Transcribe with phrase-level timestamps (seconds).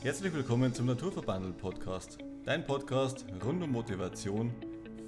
[0.00, 4.54] Herzlich willkommen zum Naturverbandel Podcast, dein Podcast rund um Motivation,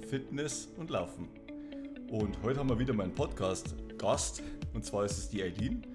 [0.09, 1.29] Fitness und Laufen.
[2.09, 4.43] Und heute haben wir wieder meinen Podcast-Gast,
[4.73, 5.87] und zwar ist es die Eileen.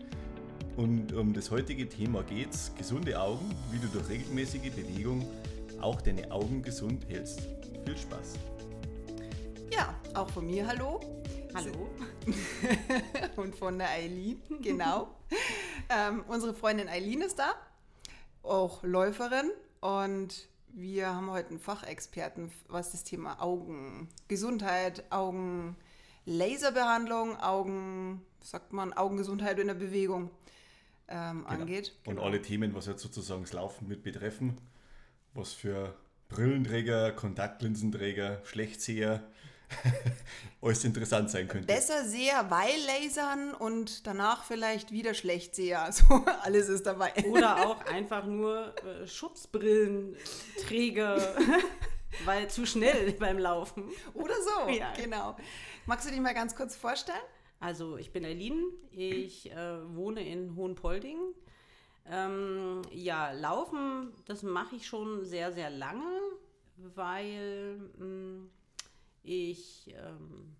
[0.79, 5.29] Und um das heutige Thema geht es: gesunde Augen, wie du durch regelmäßige Bewegung
[5.83, 7.43] auch deine Augen gesund hältst.
[7.85, 8.39] Viel Spaß!
[9.75, 11.01] Ja, auch von mir hallo.
[11.55, 11.91] Hallo.
[13.37, 15.17] und von der Eileen, genau.
[15.91, 17.53] ähm, unsere Freundin Eileen ist da,
[18.47, 19.51] auch Läuferin.
[19.81, 29.59] Und wir haben heute einen Fachexperten, was das Thema Augengesundheit, Augenlaserbehandlung, Augen, sagt man, Augengesundheit
[29.59, 30.31] in der Bewegung
[31.09, 31.63] ähm, Genau.
[31.63, 31.95] angeht.
[32.05, 34.59] Und alle Themen, was jetzt sozusagen das Laufen mit betreffen,
[35.35, 35.95] was für
[36.29, 39.23] Brillenträger, Kontaktlinsenträger, Schlechtseher,
[40.61, 41.67] alles interessant sein könnte.
[41.67, 45.79] Besser sehr, weil lasern und danach vielleicht wieder schlecht sehe.
[45.81, 46.05] Also
[46.43, 47.13] alles ist dabei.
[47.31, 51.37] Oder auch einfach nur äh, Schutzbrillenträger,
[52.25, 53.85] weil zu schnell beim Laufen.
[54.15, 54.93] Oder so, Ja.
[54.95, 55.37] genau.
[55.87, 57.17] Magst du dich mal ganz kurz vorstellen?
[57.61, 61.17] Also ich bin Eileen, ich äh, wohne in Hohenpolding.
[62.09, 66.05] Ähm, ja, Laufen, das mache ich schon sehr, sehr lange,
[66.77, 68.49] weil mh,
[69.27, 70.57] ich, ähm,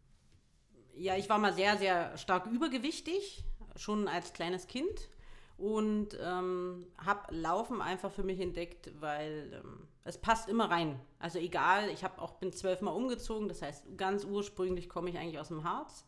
[0.95, 3.45] ja, ich war mal sehr, sehr stark übergewichtig,
[3.77, 5.09] schon als kleines Kind.
[5.57, 11.01] Und ähm, habe Laufen einfach für mich entdeckt, weil ähm, es passt immer rein.
[11.19, 15.39] Also egal, ich hab auch, bin zwölfmal umgezogen, das heißt, ganz ursprünglich komme ich eigentlich
[15.39, 16.05] aus dem Harz.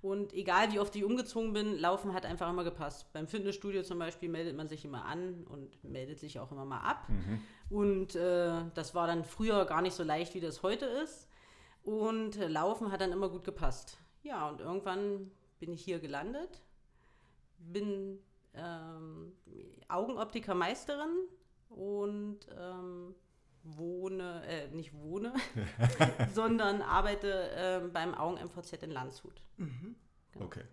[0.00, 3.12] Und egal wie oft ich umgezogen bin, Laufen hat einfach immer gepasst.
[3.12, 6.80] Beim Fitnessstudio zum Beispiel meldet man sich immer an und meldet sich auch immer mal
[6.80, 7.08] ab.
[7.68, 11.27] Und äh, das war dann früher gar nicht so leicht, wie das heute ist.
[11.82, 13.98] Und äh, Laufen hat dann immer gut gepasst.
[14.22, 16.62] Ja, und irgendwann bin ich hier gelandet,
[17.58, 18.18] bin
[18.54, 19.32] ähm,
[19.88, 21.10] Augenoptikermeisterin
[21.70, 23.14] und ähm,
[23.62, 25.32] wohne, äh, nicht wohne,
[26.34, 29.42] sondern arbeite ähm, beim Augen-MVZ in Landshut.
[30.38, 30.64] Okay.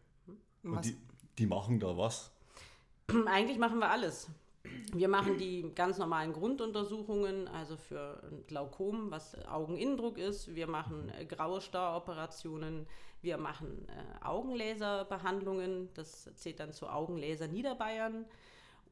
[0.63, 0.97] Was- Und die,
[1.37, 2.31] die machen da was?
[3.27, 4.27] Eigentlich machen wir alles.
[4.93, 10.55] Wir machen die ganz normalen Grunduntersuchungen, also für Glaukom, was Augeninnendruck ist.
[10.55, 12.87] Wir machen äh, graue Staroperationen.
[13.21, 15.89] Wir machen äh, Augenlaserbehandlungen.
[15.93, 18.25] Das zählt dann zu Augenlaser Niederbayern.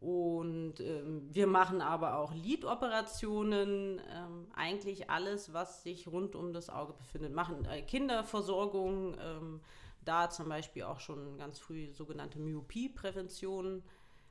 [0.03, 6.69] Und ähm, wir machen aber auch Lidoperationen, ähm, eigentlich alles, was sich rund um das
[6.69, 7.31] Auge befindet.
[7.31, 9.61] Machen äh, Kinderversorgung, ähm,
[10.03, 13.81] da zum Beispiel auch schon ganz früh sogenannte Myopie-Prävention.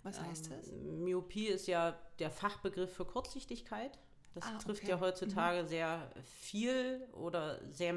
[0.02, 0.68] Was heißt das?
[0.68, 3.98] Ähm, Myopie ist ja der Fachbegriff für Kurzsichtigkeit.
[4.34, 4.92] Das Ah, trifft okay.
[4.92, 7.94] ja heutzutage sehr viel oder sehr,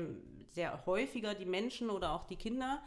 [0.51, 2.83] sehr häufiger die Menschen oder auch die Kinder.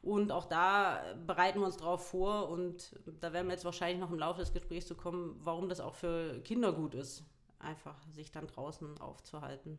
[0.00, 4.10] Und auch da bereiten wir uns drauf vor und da werden wir jetzt wahrscheinlich noch
[4.10, 7.24] im Laufe des Gesprächs zu kommen, warum das auch für Kinder gut ist,
[7.58, 9.78] einfach sich dann draußen aufzuhalten.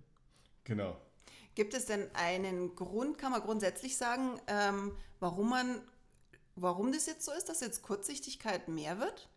[0.66, 0.98] Genau.
[1.56, 5.82] Gibt es denn einen Grund, kann man grundsätzlich sagen, ähm, warum man,
[6.56, 9.28] warum das jetzt so ist, dass jetzt Kurzsichtigkeit mehr wird?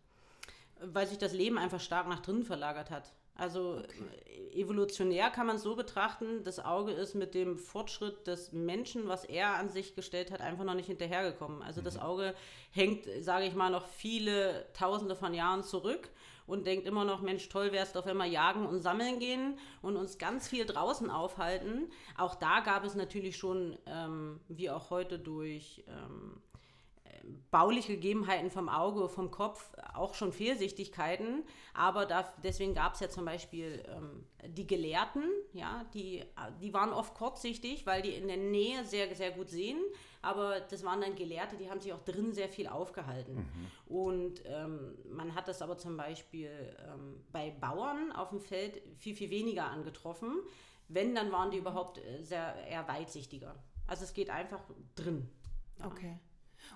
[0.79, 3.13] Weil sich das Leben einfach stark nach drinnen verlagert hat.
[3.35, 8.51] Also äh, evolutionär kann man es so betrachten, das Auge ist mit dem Fortschritt des
[8.51, 11.63] Menschen, was er an sich gestellt hat, einfach noch nicht hinterhergekommen.
[11.63, 12.35] Also das Auge
[12.71, 16.09] hängt, sage ich mal, noch viele Tausende von Jahren zurück
[16.45, 19.57] und denkt immer noch, Mensch, toll wäre es doch, wenn wir jagen und sammeln gehen
[19.81, 21.91] und uns ganz viel draußen aufhalten.
[22.17, 25.83] Auch da gab es natürlich schon, ähm, wie auch heute durch...
[25.87, 26.41] Ähm,
[27.51, 31.43] bauliche Gegebenheiten vom Auge, vom Kopf, auch schon Fehlsichtigkeiten.
[31.73, 35.23] Aber da, deswegen gab es ja zum Beispiel ähm, die Gelehrten,
[35.53, 36.23] ja, die,
[36.61, 39.79] die waren oft kurzsichtig, weil die in der Nähe sehr, sehr gut sehen.
[40.21, 43.45] Aber das waren dann Gelehrte, die haben sich auch drin sehr viel aufgehalten.
[43.85, 46.49] Und ähm, man hat das aber zum Beispiel
[46.87, 50.31] ähm, bei Bauern auf dem Feld viel, viel weniger angetroffen.
[50.87, 53.55] Wenn, dann waren die überhaupt äh, sehr eher weitsichtiger.
[53.85, 54.61] Also es geht einfach
[54.95, 55.29] drin.
[55.83, 56.17] Okay.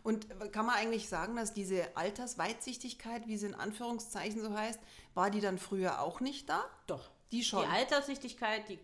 [0.03, 4.79] Und kann man eigentlich sagen, dass diese Altersweitsichtigkeit, wie sie in Anführungszeichen so heißt,
[5.13, 6.63] war die dann früher auch nicht da?
[6.87, 7.09] Doch.
[7.31, 7.61] Die schon.
[7.61, 8.79] Die Alterssichtigkeit, die,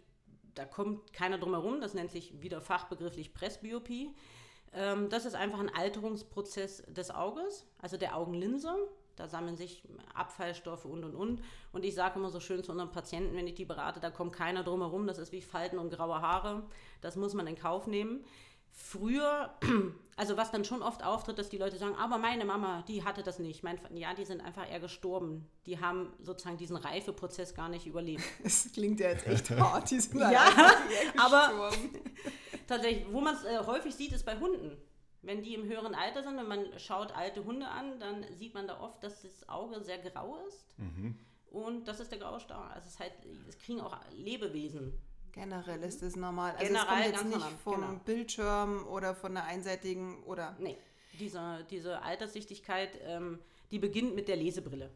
[0.55, 4.13] da kommt keiner drum herum, das nennt sich wieder fachbegrifflich Presbyopie.
[4.73, 8.75] Ähm, das ist einfach ein Alterungsprozess des Auges, also der Augenlinse.
[9.15, 9.83] Da sammeln sich
[10.15, 11.43] Abfallstoffe und und und.
[11.71, 14.33] Und ich sage immer so schön zu unseren Patienten, wenn ich die berate, da kommt
[14.33, 15.05] keiner drum herum.
[15.05, 16.63] Das ist wie Falten und graue Haare.
[17.01, 18.25] Das muss man in Kauf nehmen.
[18.75, 19.53] Früher,
[20.17, 23.21] also was dann schon oft auftritt, dass die Leute sagen, aber meine Mama, die hatte
[23.21, 23.61] das nicht.
[23.63, 25.47] Mein, ja, die sind einfach eher gestorben.
[25.67, 28.23] Die haben sozusagen diesen Reifeprozess gar nicht überlebt.
[28.43, 29.91] Das klingt ja jetzt echt hart.
[29.91, 30.47] Die sind Ja,
[31.17, 31.71] aber-.
[32.67, 34.75] Tatsächlich, wo man es äh, häufig sieht, ist bei Hunden.
[35.21, 38.67] Wenn die im höheren Alter sind, wenn man schaut alte Hunde an, dann sieht man
[38.67, 40.65] da oft, dass das Auge sehr grau ist.
[41.51, 42.59] und das ist der Graustau.
[42.59, 43.13] Also es, ist halt,
[43.47, 44.93] es kriegen auch Lebewesen.
[45.33, 46.51] Generell ist das normal.
[46.51, 48.01] Also Generell es kommt jetzt nicht normal, vom genau.
[48.05, 50.77] Bildschirm oder von der einseitigen oder Nee,
[51.19, 53.39] diese, diese Alterssichtigkeit, ähm,
[53.71, 54.91] die beginnt mit der Lesebrille.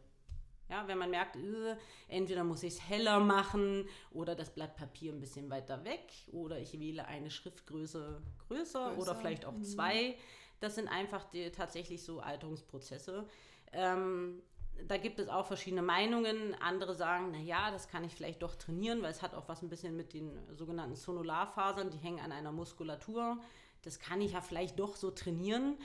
[0.70, 1.76] Ja, wenn man merkt, äh,
[2.08, 6.58] entweder muss ich es heller machen oder das Blatt Papier ein bisschen weiter weg oder
[6.58, 9.64] ich wähle eine Schriftgröße größer, oder Größer, vielleicht auch mhm.
[9.64, 10.16] zwei.
[10.60, 13.26] Das sind einfach die, tatsächlich so Alterungsprozesse.
[13.72, 14.42] Ähm,
[14.86, 16.54] da gibt es auch verschiedene Meinungen.
[16.60, 19.68] Andere sagen, naja, das kann ich vielleicht doch trainieren, weil es hat auch was ein
[19.68, 23.38] bisschen mit den sogenannten Sonolarfasern, die hängen an einer Muskulatur.
[23.82, 25.78] Das kann ich ja vielleicht doch so trainieren.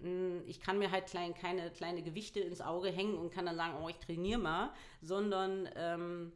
[0.00, 3.56] Mm, Ich kann mir halt klein, keine kleine Gewichte ins Auge hängen und kann dann
[3.56, 4.72] sagen, oh, ich trainiere mal,
[5.02, 6.32] sondern ähm,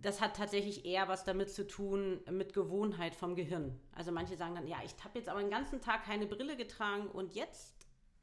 [0.00, 3.78] das hat tatsächlich eher was damit zu tun mit Gewohnheit vom Gehirn.
[3.94, 7.08] Also manche sagen dann, ja, ich habe jetzt aber den ganzen Tag keine Brille getragen
[7.08, 7.74] und jetzt,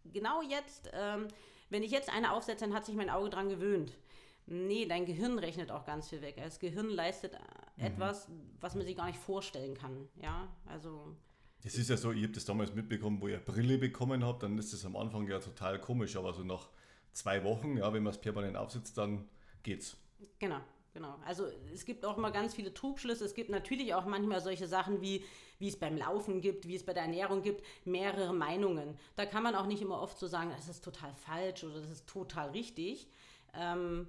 [0.05, 1.27] genau jetzt, ähm,
[1.71, 3.97] wenn ich jetzt eine aufsetze, dann hat sich mein Auge dran gewöhnt.
[4.45, 6.35] Nee, dein Gehirn rechnet auch ganz viel weg.
[6.37, 8.29] Das Gehirn leistet äh, etwas,
[8.59, 10.09] was man sich gar nicht vorstellen kann.
[10.21, 11.15] Ja, also
[11.63, 14.39] Das ist ja so, ich habe das damals mitbekommen, wo ich eine Brille bekommen habe,
[14.39, 16.69] dann ist das am Anfang ja total komisch, aber so nach
[17.13, 19.29] zwei Wochen, ja, wenn man es permanent aufsetzt, dann
[19.63, 19.95] geht's.
[20.39, 20.59] Genau,
[20.93, 21.15] genau.
[21.25, 23.25] Also es gibt auch immer ganz viele Trugschlüsse.
[23.25, 25.23] Es gibt natürlich auch manchmal solche Sachen wie,
[25.59, 28.97] wie es beim Laufen gibt, wie es bei der Ernährung gibt, mehrere Meinungen.
[29.15, 31.89] Da kann man auch nicht immer oft so sagen, das ist total falsch oder das
[31.89, 33.07] ist total richtig.
[33.53, 34.07] Ähm,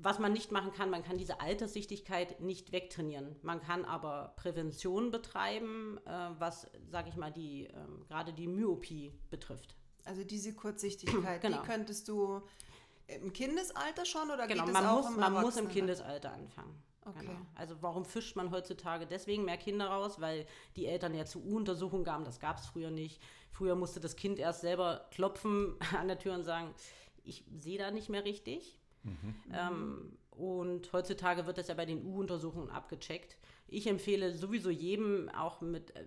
[0.00, 3.36] was man nicht machen kann, man kann diese Alterssichtigkeit nicht wegtrainieren.
[3.42, 9.12] Man kann aber Prävention betreiben, äh, was, sage ich mal, die ähm, gerade die Myopie
[9.30, 9.74] betrifft.
[10.06, 11.60] also diese Kurzsichtigkeit, Genau.
[11.60, 12.40] die könntest du
[13.08, 16.32] im Kindesalter schon oder Genau, geht man, es auch muss, im man muss im Kindesalter
[16.32, 16.82] anfangen.
[17.04, 17.20] Okay.
[17.20, 17.38] Genau.
[17.54, 20.20] Also warum fischt man heutzutage deswegen mehr Kinder raus?
[20.20, 20.46] Weil
[20.76, 23.22] die Eltern ja zu U-Untersuchungen gaben, das gab es früher nicht.
[23.50, 26.74] Früher musste das Kind erst selber klopfen an der Tür und sagen,
[27.24, 28.78] ich sehe da nicht mehr richtig.
[29.52, 33.36] Ähm, und heutzutage wird das ja bei den U-Untersuchungen abgecheckt.
[33.66, 36.04] Ich empfehle sowieso jedem auch mit äh,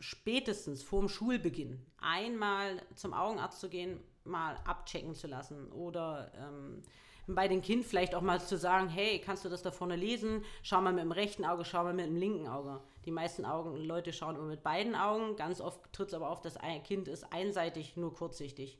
[0.00, 6.82] spätestens vorm Schulbeginn einmal zum Augenarzt zu gehen, mal abchecken zu lassen oder ähm,
[7.26, 10.44] bei dem Kind vielleicht auch mal zu sagen, hey, kannst du das da vorne lesen?
[10.62, 12.80] Schau mal mit dem rechten Auge, schau mal mit dem linken Auge.
[13.04, 15.36] Die meisten Augen, Leute schauen immer mit beiden Augen.
[15.36, 18.78] Ganz oft tritt es aber auf, das Kind ist einseitig nur kurzsichtig.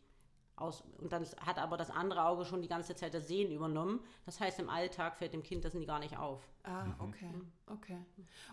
[0.56, 4.00] Aus, und dann hat aber das andere Auge schon die ganze Zeit das Sehen übernommen.
[4.24, 6.48] Das heißt, im Alltag fällt dem Kind das nie gar nicht auf.
[6.64, 7.30] Ah, okay,
[7.66, 7.98] okay.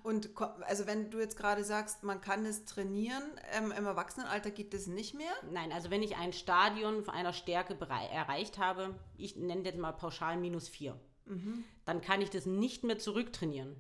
[0.04, 0.30] Und
[0.64, 3.24] also wenn du jetzt gerade sagst, man kann es trainieren,
[3.54, 5.32] ähm, im Erwachsenenalter geht das nicht mehr?
[5.50, 9.94] Nein, also wenn ich ein Stadion von einer Stärke erreicht habe, ich nenne jetzt mal
[9.94, 11.00] pauschal minus vier,
[11.86, 13.78] dann kann ich das nicht mehr zurücktrainieren.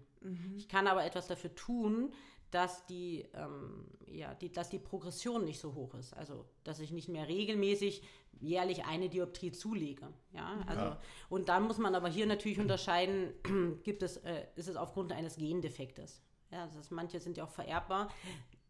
[0.55, 2.13] Ich kann aber etwas dafür tun,
[2.53, 6.13] dass die, ähm, ja, die, dass die Progression nicht so hoch ist.
[6.13, 8.03] Also, dass ich nicht mehr regelmäßig
[8.39, 10.07] jährlich eine Dioptrie zulege.
[10.33, 10.99] Ja, also, Ja.
[11.29, 13.33] Und dann muss man aber hier natürlich unterscheiden,
[13.83, 16.21] gibt es, äh, ist es aufgrund eines Gendefektes.
[16.51, 18.09] Ja, das ist, manche sind ja auch vererbbar.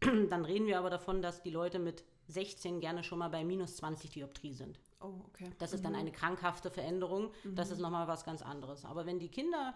[0.00, 3.76] Dann reden wir aber davon, dass die Leute mit 16 gerne schon mal bei minus
[3.76, 4.80] 20 Dioptrie sind.
[5.00, 5.50] Oh, okay.
[5.58, 7.30] Das ist dann eine krankhafte Veränderung.
[7.44, 8.86] Das ist nochmal was ganz anderes.
[8.86, 9.74] Aber wenn die Kinder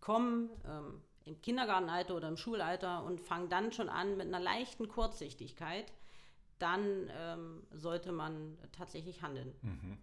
[0.00, 4.88] kommen ähm, im Kindergartenalter oder im Schulalter und fangen dann schon an mit einer leichten
[4.88, 5.92] Kurzsichtigkeit,
[6.58, 9.54] dann ähm, sollte man tatsächlich handeln.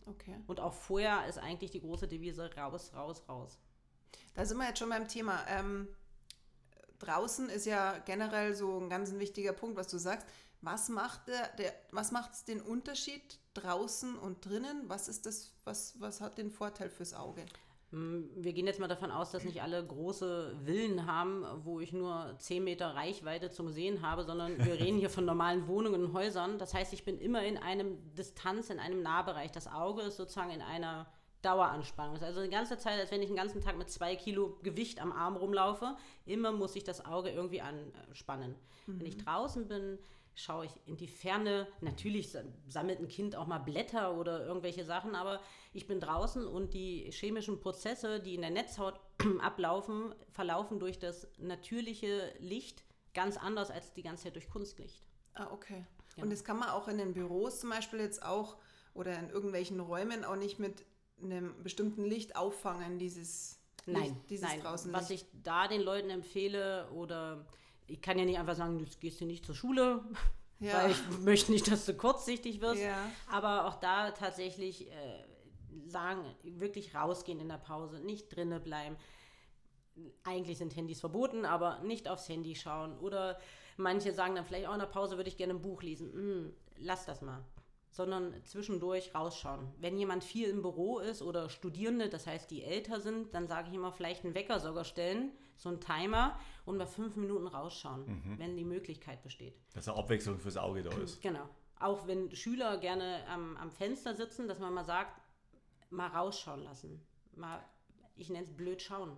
[0.07, 0.35] okay.
[0.47, 3.60] Und auch vorher ist eigentlich die große Devise raus, raus, raus.
[4.34, 5.46] Da sind wir jetzt schon beim Thema.
[5.48, 5.88] Ähm,
[7.00, 10.27] draußen ist ja generell so ein ganz wichtiger Punkt, was du sagst.
[10.62, 14.84] Was macht der, der was macht den Unterschied draußen und drinnen?
[14.88, 17.46] Was ist das, was, was hat den Vorteil fürs Auge?
[17.91, 21.93] Mm, Wir gehen jetzt mal davon aus, dass nicht alle große Villen haben, wo ich
[21.93, 26.13] nur 10 Meter Reichweite zum Sehen habe, sondern wir reden hier von normalen Wohnungen und
[26.13, 26.57] Häusern.
[26.57, 29.51] Das heißt, ich bin immer in einem Distanz, in einem Nahbereich.
[29.51, 31.05] Das Auge ist sozusagen in einer
[31.41, 32.15] Daueranspannung.
[32.15, 35.01] Ist also die ganze Zeit, als wenn ich den ganzen Tag mit zwei Kilo Gewicht
[35.01, 35.95] am Arm rumlaufe.
[36.25, 38.55] Immer muss ich das Auge irgendwie anspannen.
[38.88, 40.00] Wenn ich draußen bin,
[40.36, 41.67] schaue ich in die Ferne.
[41.81, 45.39] Natürlich sa- sammelt ein Kind auch mal Blätter oder irgendwelche Sachen, aber
[45.74, 49.00] ich bin draußen und die chemischen Prozesse, die in der Netzhaut
[49.41, 52.83] ablaufen, verlaufen durch das natürliche Licht
[53.13, 55.03] ganz anders als die ganze Zeit durch Kunstlicht.
[55.33, 55.86] Ah, okay.
[56.17, 56.24] Ja.
[56.24, 58.57] Und das kann man auch in den Büros zum Beispiel jetzt auch
[58.93, 60.83] oder in irgendwelchen Räumen auch nicht mit
[61.24, 64.60] einem bestimmten Licht auffangen, dieses Nein, Licht, dieses nein.
[64.62, 67.46] draußen Was ich da den Leuten empfehle oder
[67.88, 70.04] ich kann ja nicht einfach sagen, du gehst hier nicht zur Schule,
[70.60, 70.84] Ja.
[70.84, 72.82] weil ich möchte nicht, dass du kurzsichtig wirst.
[72.84, 72.96] Ja.
[73.32, 74.94] Aber auch da tatsächlich äh,
[75.88, 78.96] sagen, wirklich rausgehen in der Pause, nicht drinne bleiben.
[80.24, 82.98] Eigentlich sind Handys verboten, aber nicht aufs Handy schauen.
[83.00, 83.40] Oder
[83.78, 86.13] manche sagen dann vielleicht auch in der Pause würde ich gerne ein Buch lesen.
[86.13, 87.44] Hm, lass das mal.
[87.91, 89.67] Sondern zwischendurch rausschauen.
[89.77, 93.67] Wenn jemand viel im Büro ist oder Studierende, das heißt, die älter sind, dann sage
[93.69, 98.05] ich immer vielleicht einen Wecker sogar stellen, so einen Timer und mal fünf Minuten rausschauen,
[98.07, 98.39] Mhm.
[98.39, 99.60] wenn die Möglichkeit besteht.
[99.74, 101.21] Dass eine Abwechslung fürs Auge da ist.
[101.21, 101.48] Genau.
[101.79, 105.19] Auch wenn Schüler gerne am, am Fenster sitzen, dass man mal sagt,
[105.89, 107.01] mal rausschauen lassen.
[107.36, 107.60] Mal,
[108.15, 109.17] ich nenne es blöd schauen.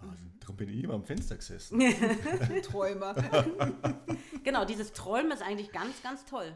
[0.00, 1.80] Also, darum bin ich immer am Fenster gesessen.
[2.62, 3.14] Träumer.
[4.44, 6.54] Genau, dieses Träumen ist eigentlich ganz, ganz toll.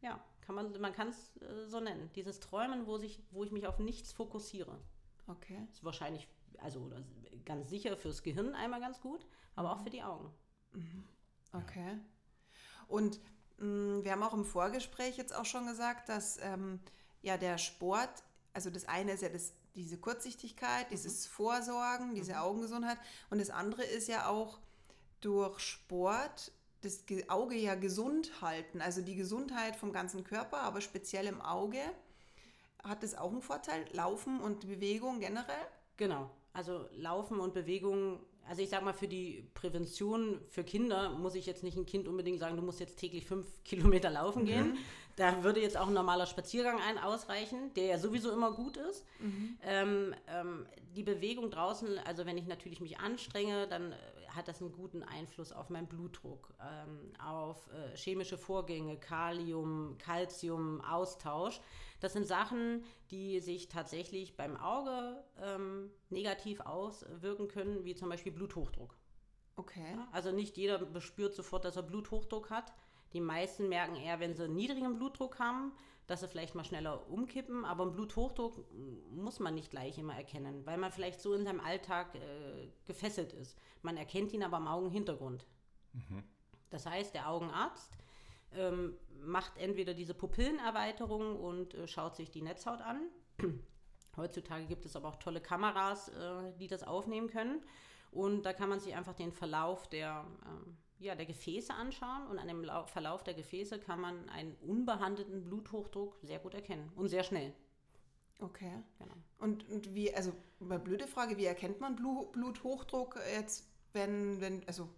[0.00, 2.10] Ja, kann man, man kann es äh, so nennen.
[2.14, 4.78] Dieses Träumen, wo, sich, wo ich mich auf nichts fokussiere.
[5.26, 5.66] Okay.
[5.70, 7.02] Ist wahrscheinlich, also oder
[7.44, 10.30] ganz sicher fürs Gehirn einmal ganz gut, aber auch für die Augen.
[11.52, 11.98] Okay.
[12.88, 13.20] Und
[13.58, 16.80] mh, wir haben auch im Vorgespräch jetzt auch schon gesagt, dass ähm,
[17.22, 18.22] ja der Sport,
[18.52, 22.98] also das eine ist ja das, diese Kurzsichtigkeit, dieses Vorsorgen, diese Augengesundheit
[23.30, 24.60] und das andere ist ja auch
[25.20, 26.52] durch Sport
[26.84, 31.40] das Ge- Auge ja gesund halten, also die Gesundheit vom ganzen Körper, aber speziell im
[31.40, 31.78] Auge.
[32.82, 33.84] Hat das auch einen Vorteil?
[33.92, 35.66] Laufen und Bewegung generell?
[35.96, 36.30] Genau.
[36.52, 41.46] Also Laufen und Bewegung, also ich sag mal, für die Prävention für Kinder muss ich
[41.46, 44.76] jetzt nicht ein Kind unbedingt sagen, du musst jetzt täglich fünf Kilometer laufen gehen.
[45.16, 49.04] Da würde jetzt auch ein normaler Spaziergang ein ausreichen, der ja sowieso immer gut ist.
[49.62, 53.96] Ähm, ähm, die Bewegung draußen, also wenn ich natürlich mich anstrenge, dann äh,
[54.34, 60.80] hat das einen guten Einfluss auf meinen Blutdruck, ähm, auf äh, chemische Vorgänge, Kalium, Calcium,
[60.80, 61.60] Austausch.
[62.00, 68.32] Das sind Sachen, die sich tatsächlich beim Auge ähm, negativ auswirken können, wie zum Beispiel
[68.32, 68.96] Bluthochdruck.
[69.56, 69.94] Okay.
[69.96, 72.72] Ja, Also nicht jeder bespürt sofort, dass er Bluthochdruck hat.
[73.12, 75.72] Die meisten merken eher, wenn sie einen niedrigen Blutdruck haben,
[76.06, 77.64] dass sie vielleicht mal schneller umkippen.
[77.64, 81.44] Aber einen Bluthochdruck mm, muss man nicht gleich immer erkennen, weil man vielleicht so in
[81.44, 83.58] seinem Alltag äh, gefesselt ist.
[83.82, 85.46] Man erkennt ihn aber am Augenhintergrund.
[86.70, 87.96] Das heißt, der Augenarzt
[88.52, 93.08] ähm, macht entweder diese Pupillenerweiterung und äh, schaut sich die Netzhaut an.
[94.16, 97.62] Heutzutage gibt es aber auch tolle Kameras, äh, die das aufnehmen können.
[98.10, 102.26] Und da kann man sich einfach den Verlauf der, ähm, ja, der Gefäße anschauen.
[102.28, 106.90] Und an dem Lau Verlauf der Gefäße kann man einen unbehandelten Bluthochdruck sehr gut erkennen
[106.96, 107.52] und sehr schnell.
[108.40, 108.72] Okay.
[108.98, 109.14] Genau.
[109.38, 114.66] Und, und wie, also mal blöde Frage, wie erkennt man Blu Bluthochdruck jetzt, wenn, wenn,
[114.66, 114.88] also,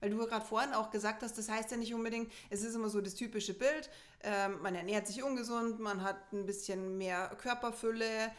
[0.00, 2.74] weil du ja gerade vorhin auch gesagt hast, das heißt ja nicht unbedingt, es ist
[2.74, 3.90] immer so das typische Bild,
[4.22, 8.32] ähm, man ernährt sich ungesund, man hat ein bisschen mehr Körperfülle,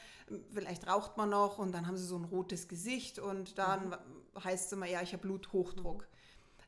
[0.51, 3.95] vielleicht raucht man noch und dann haben sie so ein rotes Gesicht und dann
[4.43, 6.07] heißt es immer, ja, ich habe Bluthochdruck.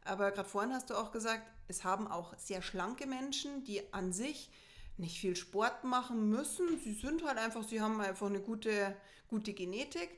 [0.07, 4.13] Aber gerade vorhin hast du auch gesagt, es haben auch sehr schlanke Menschen, die an
[4.13, 4.49] sich
[4.97, 6.79] nicht viel Sport machen müssen.
[6.79, 8.95] Sie sind halt einfach, sie haben einfach eine gute,
[9.27, 10.09] gute Genetik.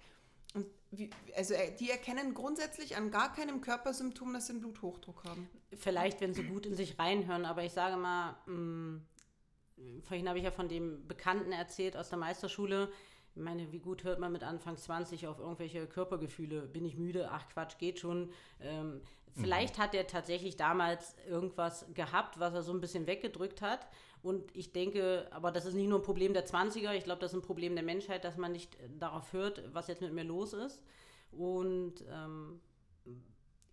[0.53, 5.23] Und wie, also äh, die erkennen grundsätzlich an gar keinem Körpersymptom, dass sie einen Bluthochdruck
[5.25, 5.49] haben.
[5.75, 9.01] Vielleicht, wenn sie gut in sich reinhören, aber ich sage mal, mh,
[10.03, 12.91] vorhin habe ich ja von dem Bekannten erzählt aus der Meisterschule.
[13.39, 16.63] Ich meine, wie gut hört man mit Anfang 20 auf irgendwelche Körpergefühle?
[16.63, 17.29] Bin ich müde?
[17.31, 18.33] Ach Quatsch, geht schon.
[18.59, 18.99] Ähm,
[19.33, 23.87] vielleicht hat er tatsächlich damals irgendwas gehabt, was er so ein bisschen weggedrückt hat.
[24.21, 27.31] Und ich denke, aber das ist nicht nur ein Problem der 20er, ich glaube, das
[27.31, 30.51] ist ein Problem der Menschheit, dass man nicht darauf hört, was jetzt mit mir los
[30.51, 30.83] ist.
[31.31, 32.59] Und ähm,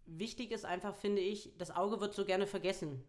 [0.07, 3.03] wichtig ist einfach, finde ich, das Auge wird so gerne vergessen.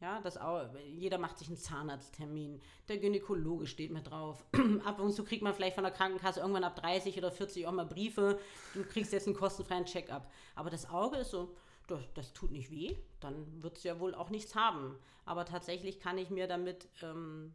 [0.00, 2.60] Ja, das Au jeder macht sich einen Zahnarzttermin.
[2.86, 4.44] Der Gynäkologe steht mit drauf.
[4.84, 7.72] ab und zu kriegt man vielleicht von der Krankenkasse irgendwann ab 30 oder 40 auch
[7.72, 8.38] mal Briefe.
[8.74, 10.30] Du kriegst jetzt einen kostenfreien Check-up.
[10.54, 11.56] Aber das Auge ist so,
[11.88, 14.96] das, das tut nicht weh, dann wird es ja wohl auch nichts haben.
[15.24, 17.54] Aber tatsächlich kann ich mir damit ähm,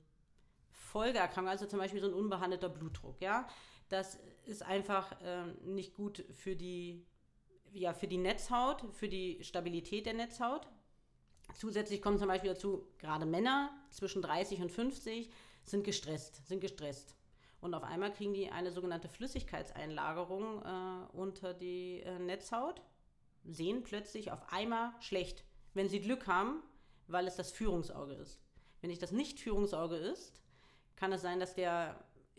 [0.71, 3.47] Folgeerkrankungen, also zum Beispiel so ein unbehandelter Blutdruck, ja,
[3.89, 7.05] das ist einfach ähm, nicht gut für die,
[7.71, 10.67] ja, für die Netzhaut, für die Stabilität der Netzhaut.
[11.53, 15.29] Zusätzlich kommt zum Beispiel dazu, gerade Männer zwischen 30 und 50
[15.63, 17.15] sind gestresst, sind gestresst.
[17.62, 22.81] Und auf einmal kriegen die eine sogenannte Flüssigkeitseinlagerung äh, unter die äh, Netzhaut,
[23.45, 26.62] sehen plötzlich auf einmal schlecht, wenn sie Glück haben,
[27.07, 28.39] weil es das Führungsauge ist.
[28.81, 30.41] Wenn nicht das Nicht-Führungsauge ist,
[30.98, 31.55] kann es sein, dass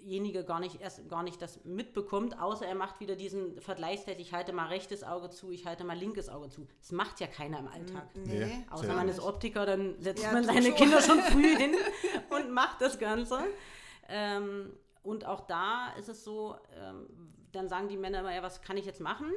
[0.05, 4.33] derjenige gar nicht erst gar nicht das mitbekommt, außer er macht wieder diesen Vergleichstest, ich
[4.33, 6.67] halte mal rechtes Auge zu, ich halte mal linkes Auge zu.
[6.81, 8.09] Das macht ja keiner im Alltag.
[8.15, 10.75] Nee, Außer man ist Optiker, dann setzt Ja, man seine schon.
[10.75, 11.75] Kinder schon früh hin
[12.31, 13.39] und macht das Ganze.
[14.09, 17.07] Ähm, und auch da ist es so, ähm,
[17.53, 19.31] dann sagen die Männer immer, ja, was kann ich jetzt machen?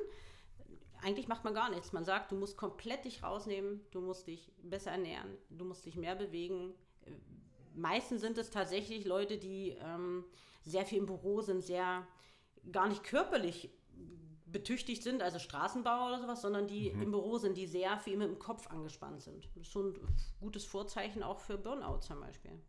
[1.01, 1.93] Eigentlich macht man gar nichts.
[1.93, 5.95] Man sagt, du musst komplett dich rausnehmen, du musst dich besser ernähren, du musst dich
[5.95, 6.74] mehr bewegen.
[7.75, 10.25] Meistens sind es tatsächlich Leute, die ähm,
[10.67, 12.07] sehr viel im Büro sind, sehr
[12.71, 13.69] gar nicht körperlich
[14.45, 18.29] betüchtigt sind, also Straßenbauer oder sowas, sondern die im Büro sind, die sehr viel mit
[18.29, 19.50] dem Kopf angespannt sind.
[19.55, 20.00] Das ist so ein
[20.39, 22.62] gutes Vorzeichen auch für Burnout zum Beispiel.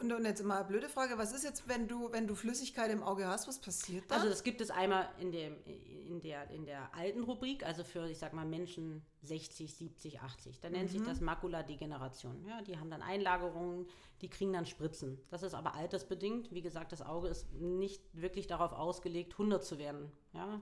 [0.00, 2.90] Und, und jetzt mal eine blöde Frage, was ist jetzt, wenn du, wenn du Flüssigkeit
[2.90, 4.16] im Auge hast, was passiert da?
[4.16, 8.06] Also das gibt es einmal in, dem, in, der, in der alten Rubrik, also für,
[8.08, 10.60] ich sag mal, Menschen 60, 70, 80.
[10.60, 12.44] Da nennt sich das Makuladegeneration.
[12.46, 13.86] Ja, die haben dann Einlagerungen,
[14.20, 15.18] die kriegen dann Spritzen.
[15.30, 16.52] Das ist aber altersbedingt.
[16.52, 20.12] Wie gesagt, das Auge ist nicht wirklich darauf ausgelegt, 100 zu werden.
[20.34, 20.60] Ja,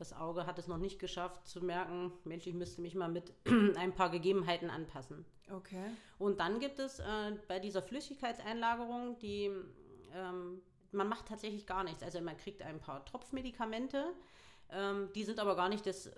[0.00, 3.34] das Auge hat es noch nicht geschafft zu merken, Mensch, ich müsste mich mal mit
[3.76, 5.26] ein paar Gegebenheiten anpassen.
[5.52, 5.90] okay.
[6.18, 9.50] Und dann gibt es äh, bei dieser Flüssigkeitseinlagerung, die
[10.14, 12.02] ähm, man macht tatsächlich gar nichts.
[12.02, 14.06] Also man kriegt ein paar Tropfmedikamente,
[14.70, 16.10] ähm, die sind aber gar nicht das,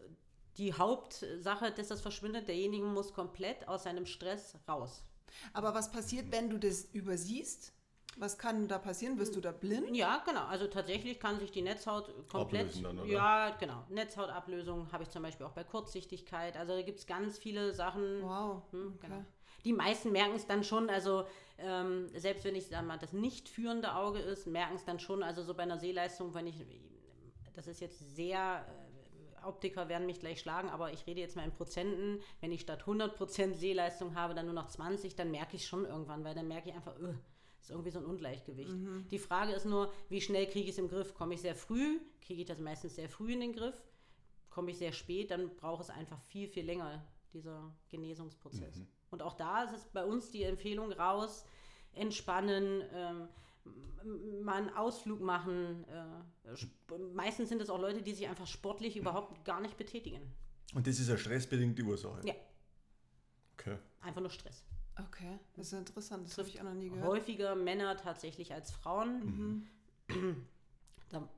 [0.58, 2.46] die Hauptsache, dass das verschwindet.
[2.46, 5.04] Derjenige muss komplett aus seinem Stress raus.
[5.52, 7.72] Aber was passiert, wenn du das übersiehst?
[8.19, 9.19] Was kann da passieren?
[9.19, 9.97] Wirst du da blind?
[9.97, 10.45] Ja, genau.
[10.45, 12.66] Also tatsächlich kann sich die Netzhaut komplett.
[12.66, 13.09] Ablösen dann, oder?
[13.09, 13.85] Ja, genau.
[13.88, 16.57] Netzhautablösung habe ich zum Beispiel auch bei Kurzsichtigkeit.
[16.57, 18.23] Also da gibt es ganz viele Sachen.
[18.23, 18.62] Wow.
[18.73, 19.07] Hm, okay.
[19.07, 19.25] genau.
[19.64, 21.25] Die meisten merken es dann schon, also
[21.59, 25.23] ähm, selbst wenn ich sag mal, das nicht führende Auge ist, merken es dann schon,
[25.23, 26.57] also so bei einer Sehleistung, wenn ich,
[27.54, 31.45] das ist jetzt sehr, äh, Optiker werden mich gleich schlagen, aber ich rede jetzt mal
[31.45, 35.66] in Prozenten, wenn ich statt 100% Sehleistung habe, dann nur noch 20, dann merke ich
[35.66, 37.14] schon irgendwann, weil dann merke ich einfach, öh,
[37.62, 38.75] ist irgendwie so ein Ungleichgewicht.
[39.11, 41.14] Die Frage ist nur, wie schnell kriege ich es im Griff?
[41.14, 43.81] Komme ich sehr früh, kriege ich das meistens sehr früh in den Griff,
[44.50, 48.83] komme ich sehr spät, dann braucht es einfach viel, viel länger, dieser Genesungsprozess.
[49.11, 51.45] Und auch da ist es bei uns die Empfehlung raus,
[51.95, 53.28] entspannen, ähm,
[54.45, 55.85] mal einen Ausflug machen.
[55.85, 60.21] Äh, meistens sind es auch Leute, die sich einfach sportlich überhaupt gar nicht betätigen.
[60.75, 62.26] Und das ist eine stressbedingte Ursache.
[62.26, 62.35] Ja,
[63.59, 63.78] Okay.
[64.00, 64.64] einfach nur Stress.
[64.99, 66.26] Okay, das ist interessant.
[66.26, 67.06] Das habe ich auch noch nie gehört.
[67.06, 69.68] Häufiger Männer tatsächlich als Frauen.
[71.11, 71.28] Da,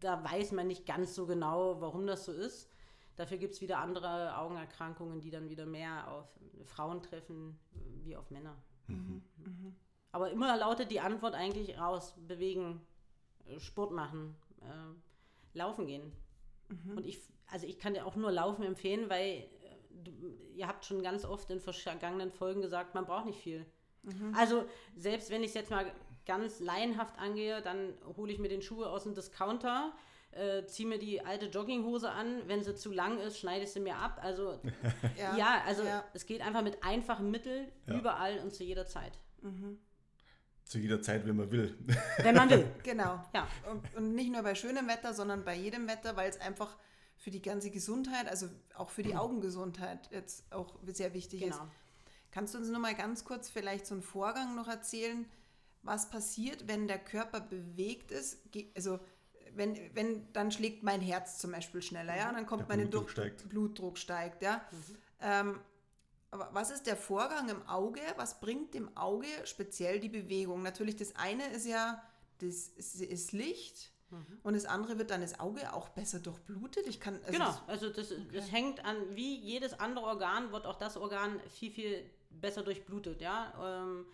[0.00, 2.68] da weiß man nicht ganz so genau, warum das so ist.
[3.14, 6.28] Dafür gibt es wieder andere Augenerkrankungen, die dann wieder mehr auf
[6.64, 7.56] Frauen treffen
[8.02, 8.56] wie auf Männer.
[10.10, 12.80] Aber immer lautet die Antwort eigentlich raus, bewegen,
[13.44, 16.10] äh, Sport machen, äh, laufen gehen.
[16.96, 19.48] Und ich, also ich kann dir auch nur Laufen empfehlen, weil
[20.04, 20.10] du,
[20.54, 23.66] ihr habt schon ganz oft in vergangenen Folgen gesagt, man braucht nicht viel.
[24.34, 25.84] Also selbst wenn ich es jetzt mal
[26.26, 29.92] ganz laienhaft angehe, dann hole ich mir den Schuh aus dem Discounter,
[30.30, 33.80] äh, ziehe mir die alte Jogginghose an, wenn sie zu lang ist, schneide ich sie
[33.80, 34.20] mir ab.
[34.22, 34.60] Also
[35.36, 36.04] ja, also ja.
[36.14, 37.98] es geht einfach mit einfachen Mitteln Ja.
[37.98, 39.18] überall und zu jeder Zeit.
[40.64, 41.76] Zu jeder Zeit, wenn man will.
[42.18, 42.68] Wenn man will.
[42.82, 43.24] Genau.
[43.34, 43.48] Ja.
[43.70, 46.76] Und, und nicht nur bei schönem Wetter, sondern bei jedem Wetter, weil es einfach
[47.16, 51.58] für die ganze Gesundheit, also auch für die Augengesundheit jetzt auch sehr wichtig ist.
[51.58, 51.70] Genau.
[52.30, 55.26] Kannst du uns nur mal ganz kurz vielleicht so einen Vorgang noch erzählen,
[55.82, 58.38] was passiert, wenn der Körper bewegt ist?
[58.74, 58.98] Also
[59.54, 63.02] wenn, wenn dann schlägt mein Herz zum Beispiel schneller, ja, dann kommt Der meine Blutdruck
[63.06, 63.48] Druck- steigt.
[63.48, 64.62] Blutdruck steigt, ja.
[65.20, 65.58] Ähm,
[66.30, 68.00] aber was ist der Vorgang im Auge?
[68.16, 70.62] Was bringt dem Auge speziell die Bewegung?
[70.62, 72.02] Natürlich, das eine ist ja,
[72.40, 73.32] das ist, ist
[74.10, 76.86] Licht und das andere wird dann das Auge auch besser durchblutet.
[76.86, 80.66] Ich kann, also Genau, das- also das, das hängt an, wie jedes andere Organ wird
[80.66, 83.52] auch das Organ viel, viel besser durchblutet, ja.
[83.82, 84.06] Ähm,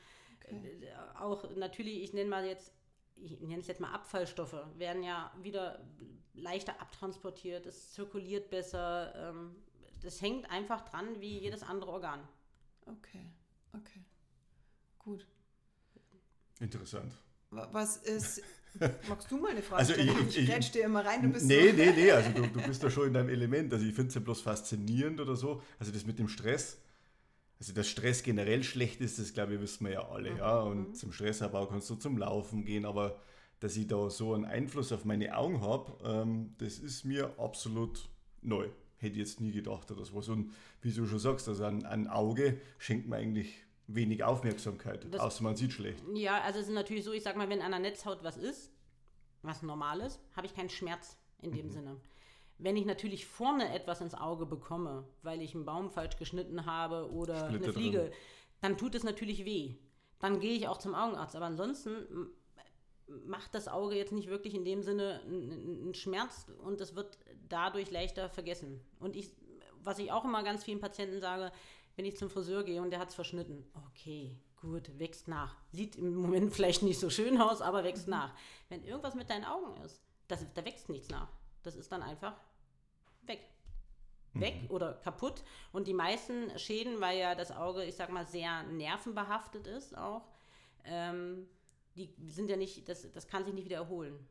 [0.49, 0.87] äh,
[1.19, 2.73] Auch natürlich, ich nenne mal jetzt,
[3.17, 5.81] ich nenne es jetzt mal Abfallstoffe, werden ja wieder
[6.35, 9.15] leichter abtransportiert, es zirkuliert besser.
[9.31, 9.55] Ähm,
[10.03, 12.27] das hängt einfach dran wie jedes andere Organ.
[12.87, 13.31] Okay,
[13.75, 14.03] okay.
[14.99, 15.27] Gut.
[16.61, 17.13] Interessant.
[17.51, 18.43] Wa- Was ist.
[19.09, 20.11] Magst du mal eine Frage Also stellen?
[20.29, 21.77] ich- Ich, ich- dir immer rein, du bist nee, so.
[21.77, 23.73] nee, nee, also du, du bist da schon in deinem Element.
[23.73, 25.63] Also ich finde es ja bloß faszinierend oder so.
[25.79, 26.79] Also das mit dem Stress.
[27.61, 30.37] Also dass Stress generell schlecht ist, das glaube ich, wissen wir ja alle.
[30.37, 30.61] Ja?
[30.61, 33.21] Und zum Stressabbau kannst du zum Laufen gehen, aber
[33.61, 38.09] dass ich da so einen Einfluss auf meine Augen habe, ähm, das ist mir absolut
[38.41, 38.69] neu.
[38.97, 40.29] Hätte ich jetzt nie gedacht oder sowas.
[40.29, 45.21] Und wie du schon sagst, also ein, ein Auge schenkt mir eigentlich wenig Aufmerksamkeit, Das-
[45.21, 46.03] außer man sieht schlecht.
[46.15, 48.73] Ja, also es ist natürlich so, ich sag mal, wenn an der Netzhaut was ist,
[49.43, 52.01] was normal ist, habe ich keinen Schmerz in dem Sinne.
[52.59, 57.11] Wenn ich natürlich vorne etwas ins Auge bekomme, weil ich einen Baum falsch geschnitten habe
[57.11, 57.73] oder Splitter eine drin.
[57.73, 58.11] Fliege,
[58.61, 59.75] dann tut es natürlich weh.
[60.21, 61.35] Dann gehe ich auch zum Augenarzt.
[61.35, 62.29] Aber ansonsten
[63.27, 67.19] macht das Auge jetzt nicht wirklich in dem Sinne einen einen Schmerz und es wird
[67.49, 68.81] dadurch leichter vergessen.
[69.01, 69.35] Und ich,
[69.83, 71.51] was ich auch immer ganz vielen Patienten sage,
[71.97, 75.57] wenn ich zum Friseur gehe und der hat es verschnitten, okay, gut, wächst nach.
[75.73, 78.35] Sieht im Moment vielleicht nicht so schön aus, aber wächst nach.
[78.69, 81.29] Wenn irgendwas mit deinen Augen ist, das, da wächst nichts nach.
[81.63, 82.35] Das ist dann einfach
[83.23, 83.41] weg.
[84.35, 85.43] Weg oder kaputt.
[85.73, 90.27] Und die meisten Schäden, weil ja das Auge, ich sag mal, sehr nervenbehaftet ist auch,
[90.85, 91.47] ähm,
[91.97, 94.27] die sind ja nicht, das, das kann sich nicht wieder erholen.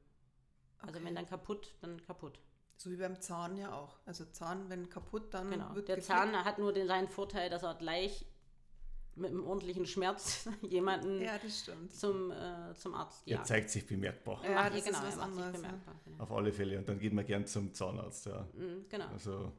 [0.80, 1.06] Also Okay.
[1.06, 2.40] wenn dann kaputt, dann kaputt.
[2.82, 4.00] So wie beim Zahn ja auch.
[4.08, 5.76] Also Zahn, wenn kaputt, dann Genau.
[5.76, 6.18] wird Der geflickt.
[6.20, 8.26] Zahn hat nur den, seinen Vorteil, dass er gleich
[9.14, 11.94] mit einem ordentlichen Schmerz jemanden Ja, das stimmt.
[11.94, 13.44] zum, äh, zum Arzt Er ja.
[13.44, 14.42] zeigt sich bemerkbar.
[14.44, 15.68] Ja, das ist genau, was er macht sich anderes, ja.
[15.68, 16.24] bemerkbar, genau.
[16.24, 16.78] Auf alle Fälle.
[16.80, 18.26] Und dann geht man gern zum Zahnarzt.
[18.26, 18.48] Ja.
[18.54, 19.08] Mhm, genau.
[19.10, 19.52] Also,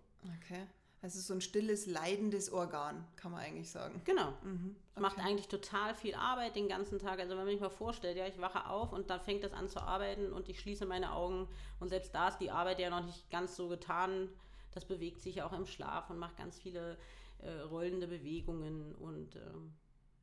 [0.44, 0.66] Okay.
[1.02, 4.00] Also so ein stilles, leidendes Organ, kann man eigentlich sagen.
[4.04, 4.32] Genau.
[4.44, 4.76] Mhm.
[4.94, 7.18] Es macht eigentlich total viel Arbeit den ganzen Tag.
[7.18, 9.68] Also wenn man sich mal vorstellt, ja, ich wache auf und dann fängt es an
[9.68, 11.48] zu arbeiten und ich schließe meine Augen
[11.80, 14.28] und selbst da ist die Arbeit ja noch nicht ganz so getan.
[14.70, 16.96] Das bewegt sich ja auch im Schlaf und macht ganz viele
[17.38, 19.74] äh, rollende Bewegungen und ähm,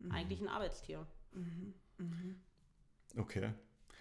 [0.01, 0.11] Mhm.
[0.13, 1.05] eigentlich ein Arbeitstier.
[3.17, 3.51] okay.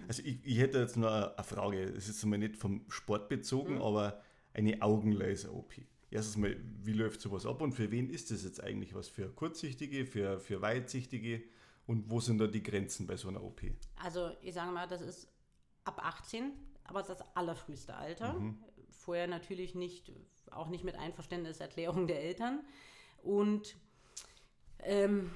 [0.07, 1.83] Also ich, ich hätte jetzt noch eine Frage.
[1.83, 3.83] Es ist einmal nicht vom Sport bezogen, Mhm.
[3.83, 4.23] aber
[4.55, 5.73] eine Augenlaser-OP.
[6.11, 9.09] Erstens mal, wie läuft sowas ab und für wen ist das jetzt eigentlich was?
[9.09, 11.43] Für Kurzsichtige, für, für Weitsichtige?
[11.87, 13.63] Und wo sind da die Grenzen bei so einer OP?
[13.97, 15.29] Also ich sage mal, das ist
[15.85, 16.53] ab 18,
[16.85, 18.35] aber das allerfrühste Alter.
[18.35, 18.63] Mhm.
[18.91, 20.13] Vorher natürlich nicht,
[20.51, 22.65] auch nicht mit Einverständniserklärung der Eltern.
[23.23, 23.77] Und
[24.81, 25.31] ähm,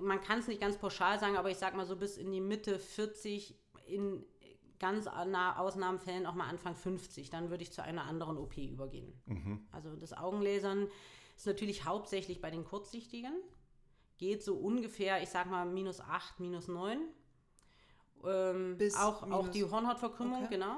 [0.00, 2.40] man kann es nicht ganz pauschal sagen, aber ich sage mal so bis in die
[2.40, 3.54] Mitte 40,
[3.86, 4.24] in
[4.82, 9.14] ganz na- Ausnahmefällen auch mal Anfang 50, dann würde ich zu einer anderen OP übergehen.
[9.72, 10.88] Also das Augenlasern
[11.36, 13.32] ist natürlich hauptsächlich bei den Kurzsichtigen,
[14.18, 16.98] geht so ungefähr, ich sag mal, minus 8, minus 9.
[18.24, 20.76] Ähm, Bis auch, auch minus- die Hornhautverkrümmung, Okay, genau.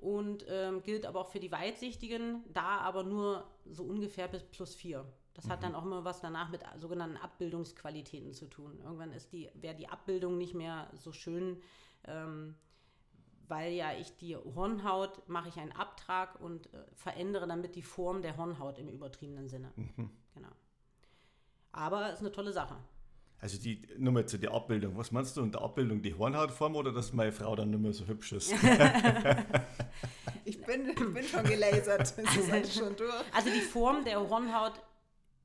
[0.00, 4.74] Und ähm, gilt aber auch für die Weitsichtigen, da aber nur so ungefähr bis plus
[4.74, 5.04] 4.
[5.32, 8.78] Das hat dann auch immer was danach mit sogenannten Abbildungsqualitäten zu tun.
[8.84, 11.60] Irgendwann ist die, wäre die Abbildung nicht mehr so schön,
[12.06, 12.54] ähm,
[13.48, 18.22] weil ja ich die Hornhaut, mache ich einen Abtrag und äh, verändere damit die Form
[18.22, 19.72] der Hornhaut im übertriebenen Sinne.
[20.34, 20.48] Genau.
[21.72, 22.76] Aber es ist eine tolle Sache.
[23.40, 24.96] Also die, nur mal zu der Abbildung.
[24.96, 26.00] Was meinst du unter Abbildung?
[26.00, 28.54] Die Hornhautform oder dass meine Frau dann nicht mehr so hübsch ist?
[30.46, 32.00] Ich bin, ich bin schon gelasert.
[32.18, 33.12] Das ist alles schon durch.
[33.34, 34.74] Also die Form der Hornhaut,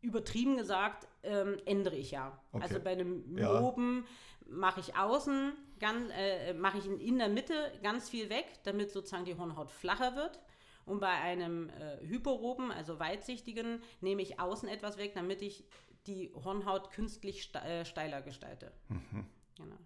[0.02, 2.38] übertrieben gesagt, ähm, ändere ich ja.
[2.52, 2.64] Okay.
[2.64, 3.54] Also bei einem Ja.
[3.54, 4.06] Myopen
[4.46, 9.26] mache ich außen, ganz, äh, mache ich in, der Mitte ganz viel weg, damit sozusagen
[9.26, 10.40] die Hornhaut flacher wird.
[10.86, 15.66] Und bei einem äh, Hyperopen, also weitsichtigen, nehme ich außen etwas weg, damit ich
[16.08, 18.72] die Hornhaut künstlich ste äh, steiler gestalte.
[19.56, 19.78] Genau.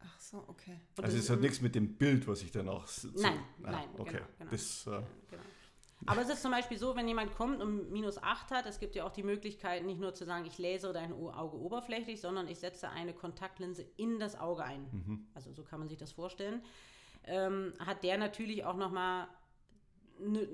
[0.00, 0.80] Ach so, okay.
[0.96, 2.86] Und Also es hat nichts mit dem Bild, was ich danach...
[2.86, 4.50] So, Nein, Ah, nein, Okay, genau, genau.
[4.50, 4.86] das...
[4.86, 4.90] Äh,
[5.30, 5.42] Genau.
[6.06, 8.94] Aber es ist zum Beispiel so, wenn jemand kommt und minus 8 hat, es gibt
[8.94, 12.58] ja auch die Möglichkeit, nicht nur zu sagen, ich lasere dein Auge oberflächlich, sondern ich
[12.58, 14.88] setze eine Kontaktlinse in das Auge ein.
[15.34, 16.62] Also so kann man sich das vorstellen.
[17.24, 19.26] Ähm, hat der natürlich auch nochmal,
[20.20, 20.48] ne,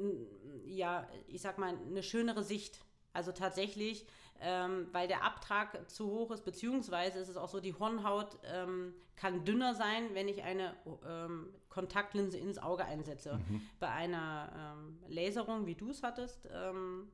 [0.65, 2.81] ja, ich sag mal, eine schönere Sicht.
[3.13, 4.07] Also tatsächlich,
[4.41, 8.95] ähm, weil der Abtrag zu hoch ist, beziehungsweise ist es auch so, die Hornhaut ähm,
[9.17, 10.75] kann dünner sein, wenn ich eine
[11.09, 13.41] ähm, Kontaktlinse ins Auge einsetze.
[13.81, 17.09] Bei einer ähm, Laserung, wie du es hattest, ähm,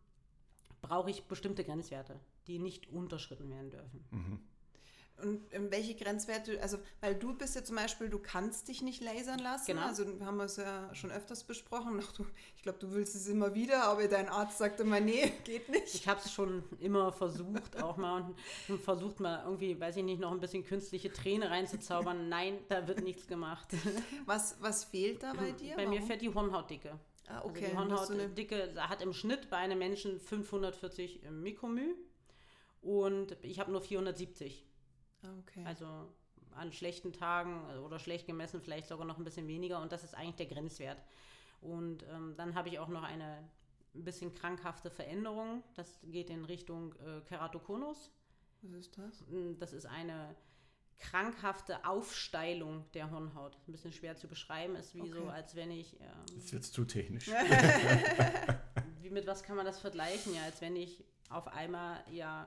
[0.83, 4.05] brauche ich bestimmte Grenzwerte, die nicht unterschritten werden dürfen.
[5.23, 9.03] Und ähm, welche Grenzwerte, also weil du bist ja zum Beispiel, du kannst dich nicht
[9.03, 9.67] lasern lassen.
[9.67, 9.83] Genau.
[9.87, 12.01] Also haben wir es ja schon öfters besprochen.
[12.03, 15.33] Ach, du, ich glaube, du willst es immer wieder, aber dein Arzt sagt immer, nee,
[15.45, 15.95] geht nicht.
[15.95, 18.35] Ich habe es schon immer versucht, auch mal
[18.69, 22.29] und, versucht mal irgendwie, weiß ich nicht, noch ein bisschen künstliche Träne reinzuzaubern.
[22.29, 23.69] Nein, da wird nichts gemacht.
[24.27, 25.77] Was, was fehlt da bei dir?
[25.77, 26.07] Bei mir Warum?
[26.07, 26.99] fährt die Hornhautdicke.
[27.29, 27.67] Ah, Also okay.
[27.69, 31.95] die du eine- Hornhautdicke hat im Schnitt bei einem Menschen 540 Mikromü
[32.83, 34.65] und ich habe nur 470.
[35.23, 35.65] Ah, okay.
[35.65, 35.87] Also
[36.55, 40.15] an schlechten Tagen oder schlecht gemessen vielleicht sogar noch ein bisschen weniger und das ist
[40.15, 40.99] eigentlich der Grenzwert.
[41.61, 43.49] Und ähm, dann habe ich auch noch eine
[43.95, 45.65] ein bisschen krankhafte Veränderung.
[45.75, 48.13] Das geht in Richtung äh, Keratokonus.
[48.63, 49.21] Was ist das?
[49.29, 50.37] Mm, Das ist eine
[51.01, 53.57] krankhafte Aufsteilung der Hornhaut.
[53.67, 55.31] Ein bisschen schwer zu beschreiben, ist wie so, Okay.
[55.31, 57.29] als wenn ich ähm, jetzt wird es zu technisch.
[59.01, 60.35] wie mit was kann man das vergleichen?
[60.35, 62.47] Ja, als wenn ich auf einmal ja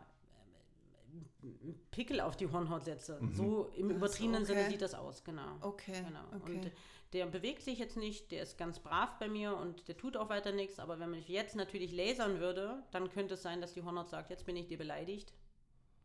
[1.92, 3.20] Pickel auf die Hornhaut setze.
[3.34, 4.72] So im Ach so, übertriebenen Sinne okay.
[4.72, 5.58] sieht das aus, genau.
[5.62, 6.04] Okay.
[6.06, 6.20] Genau.
[6.36, 6.56] okay.
[6.58, 6.72] Und
[7.14, 10.30] der bewegt sich jetzt nicht, der ist ganz brav bei mir und der tut auch
[10.30, 10.80] weiter nichts.
[10.80, 14.10] Aber wenn man mich jetzt natürlich lasern würde, dann könnte es sein, dass die Hornhaut
[14.10, 15.34] sagt, jetzt bin ich dir beleidigt.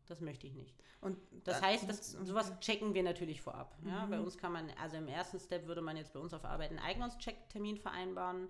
[0.07, 0.75] Das möchte ich nicht.
[1.01, 2.25] Und Das da- heißt, das, okay.
[2.25, 3.77] sowas checken wir natürlich vorab.
[3.85, 4.05] Ja?
[4.07, 6.71] Bei uns kann man, also im ersten Step würde man jetzt bei uns auf Arbeit
[6.71, 8.49] einen Eignungscheck-Termin vereinbaren.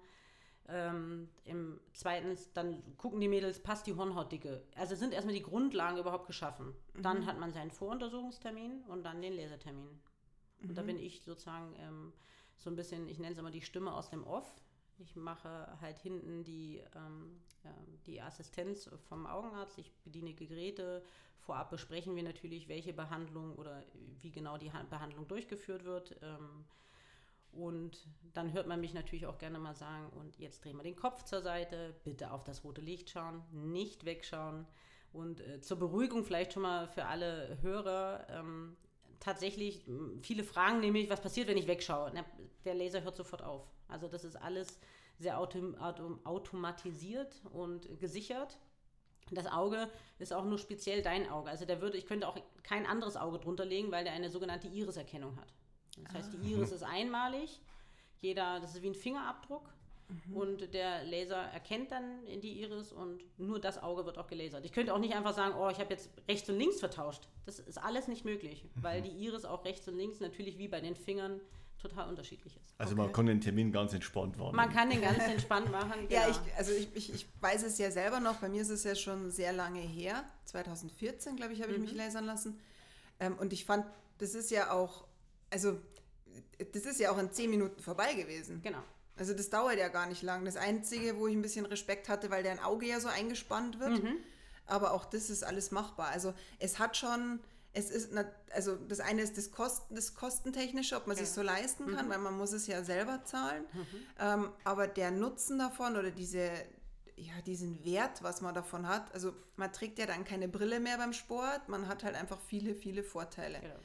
[0.72, 4.62] Ähm, Im zweiten, dann gucken die Mädels, passt die Hornhautdicke.
[4.76, 6.74] Also sind erstmal die Grundlagen überhaupt geschaffen.
[7.02, 10.00] Dann hat man seinen Voruntersuchungstermin und dann den Lesetermin.
[10.62, 12.14] Und da bin ich sozusagen ähm,
[12.58, 14.52] so ein bisschen, ich nenne es immer die Stimme aus dem Off.
[14.98, 17.74] Ich mache halt hinten die, ähm, ja,
[18.06, 19.78] die Assistenz vom Augenarzt.
[19.78, 21.02] Ich bediene Geräte.
[21.40, 23.82] Vorab besprechen wir natürlich, welche Behandlung oder
[24.22, 26.18] wie genau die Ha- Behandlung durchgeführt wird.
[26.22, 26.66] Ähm,
[27.52, 30.96] und dann hört man mich natürlich auch gerne mal sagen, und jetzt drehen wir den
[30.96, 34.66] Kopf zur Seite, bitte auf das rote Licht schauen, nicht wegschauen.
[35.12, 38.78] Und äh, zur Beruhigung vielleicht schon mal für alle Hörer, ähm,
[39.20, 39.84] tatsächlich,
[40.22, 42.12] viele fragen nämlich, was passiert, wenn ich wegschaue.
[42.14, 42.24] Na,
[42.66, 43.68] der Laser hört sofort auf.
[43.88, 44.80] Also das ist alles
[45.18, 48.58] sehr autom autom automatisiert und gesichert.
[49.32, 51.50] Das Auge ist auch nur speziell dein Auge.
[51.50, 54.68] Also der würde, ich könnte auch kein anderes Auge drunter legen, weil der eine sogenannte
[54.68, 55.54] Iris-Erkennung hat.
[56.06, 57.60] Das heißt, die Iris ist einmalig.
[58.22, 59.70] Jeder, das ist wie ein Fingerabdruck.
[60.34, 64.66] Und der Laser erkennt dann in die Iris und nur das Auge wird auch gelasert.
[64.66, 67.28] Ich könnte auch nicht einfach sagen, oh, ich habe jetzt rechts und links vertauscht.
[67.46, 70.82] Das ist alles nicht möglich, weil die Iris auch rechts und links natürlich wie bei
[70.82, 71.40] den Fingern
[71.80, 72.74] total unterschiedlich ist.
[72.80, 74.56] Also man kann den Termin ganz entspannt wahrnehmen.
[74.56, 76.08] Man kann den ganz entspannt machen.
[76.10, 76.38] Ja, genau.
[76.46, 78.96] ich, also ich, ich, ich weiß es ja selber noch, bei mir ist es ja
[78.96, 80.24] schon sehr lange her.
[80.46, 82.60] 2014, glaube ich, habe ich mich lasern lassen.
[83.20, 83.86] Ähm, und ich fand,
[84.18, 85.06] das ist ja auch,
[85.52, 85.80] also
[86.74, 88.62] das ist ja auch in zehn Minuten vorbei gewesen.
[88.62, 88.84] Genau.
[89.18, 90.46] Also das dauert ja gar nicht lang.
[90.46, 94.02] Das Einzige, wo ich ein bisschen Respekt hatte, weil dein Auge ja so eingespannt wird.
[94.66, 96.10] Aber auch das ist alles machbar.
[96.10, 97.40] Also es hat schon,
[97.74, 98.12] es ist,
[98.52, 102.20] also das eine ist das, Kosten, das Kostentechnische, ob man sich so leisten kann, weil
[102.20, 103.66] man muss es ja selber zahlen.
[104.20, 106.52] Ähm, aber der Nutzen davon oder diese,
[107.16, 110.98] ja, diesen Wert, was man davon hat, also man trägt ja dann keine Brille mehr
[110.98, 113.60] beim Sport, man hat halt einfach viele, viele Vorteile.
[113.60, 113.80] Genau.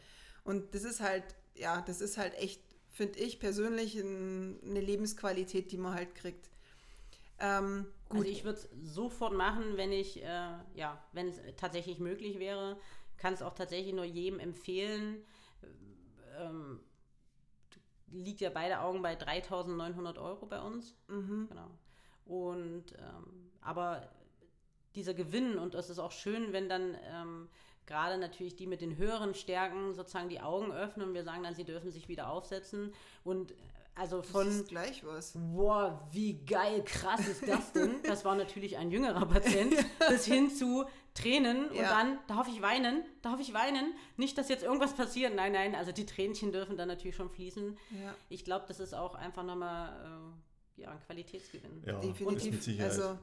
[0.44, 1.24] Und das ist halt,
[1.54, 6.50] ja, das ist halt echt, finde ich persönlich, ein, eine Lebensqualität, die man halt kriegt.
[7.38, 11.98] Ähm, gut, Also ich würde es sofort machen, wenn ich, äh, ja, wenn es tatsächlich
[11.98, 12.78] möglich wäre.
[13.16, 15.24] Kann es auch tatsächlich nur jedem empfehlen.
[16.38, 16.80] Ähm,
[18.08, 20.94] liegt ja beide Augen bei 3.900 Euro bei uns.
[21.48, 21.70] Genau.
[22.24, 24.08] Und ähm, aber
[24.94, 27.48] dieser Gewinn und es ist auch schön, wenn dann ähm,
[27.86, 31.54] gerade natürlich die mit den höheren Stärken sozusagen die Augen öffnen und wir sagen dann,
[31.54, 32.92] sie dürfen sich wieder aufsetzen
[33.24, 33.54] und äh,
[33.96, 35.34] also das von ist gleich was.
[35.36, 37.94] Boah, wie geil, krass ist das denn?
[38.02, 39.72] Das war natürlich ein jüngerer Patient,
[40.08, 41.90] bis hin zu Tränen und Ja.
[41.90, 43.04] dann, darf ich weinen?
[43.22, 43.94] Darf ich weinen?
[44.16, 45.36] Nicht, dass jetzt irgendwas passiert.
[45.36, 47.78] Nein, nein, also die Tränchen dürfen dann natürlich schon fließen.
[48.02, 48.14] Ja.
[48.30, 51.82] Ich glaube, das ist auch einfach nochmal äh, ja, ein Qualitätsgewinn.
[51.84, 52.80] Ja, das mit Definitiv.
[52.80, 53.18] Also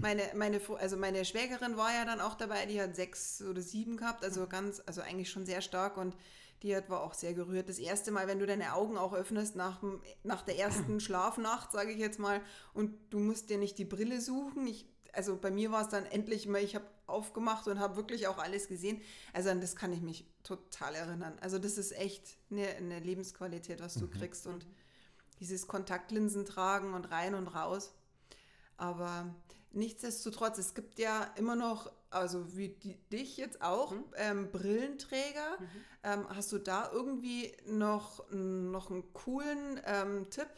[0.00, 3.96] meine, meine, also meine Schwägerin war ja dann auch dabei, die hat sechs oder sieben
[3.96, 6.16] gehabt, also ganz, also eigentlich schon sehr stark und
[6.62, 7.68] die hat, war auch sehr gerührt.
[7.68, 9.82] Das erste Mal, wenn du deine Augen auch öffnest nach,
[10.22, 12.40] nach der ersten Schlafnacht, sage ich jetzt mal,
[12.72, 14.66] und du musst dir nicht die Brille suchen.
[14.66, 18.28] Ich, also bei mir war es dann endlich mal, ich habe aufgemacht und habe wirklich
[18.28, 19.00] auch alles gesehen.
[19.32, 21.36] Also an das kann ich mich total erinnern.
[21.40, 24.66] Also das ist echt eine, eine Lebensqualität, was du kriegst und
[25.40, 27.94] dieses Kontaktlinsen tragen und rein und raus.
[28.76, 29.34] Aber
[29.72, 35.58] nichtsdestotrotz, es gibt ja immer noch, also wie die, dich jetzt auch, ähm, Brillenträger.
[36.02, 40.48] Ähm, hast du da irgendwie noch, noch einen coolen ähm, Tipp?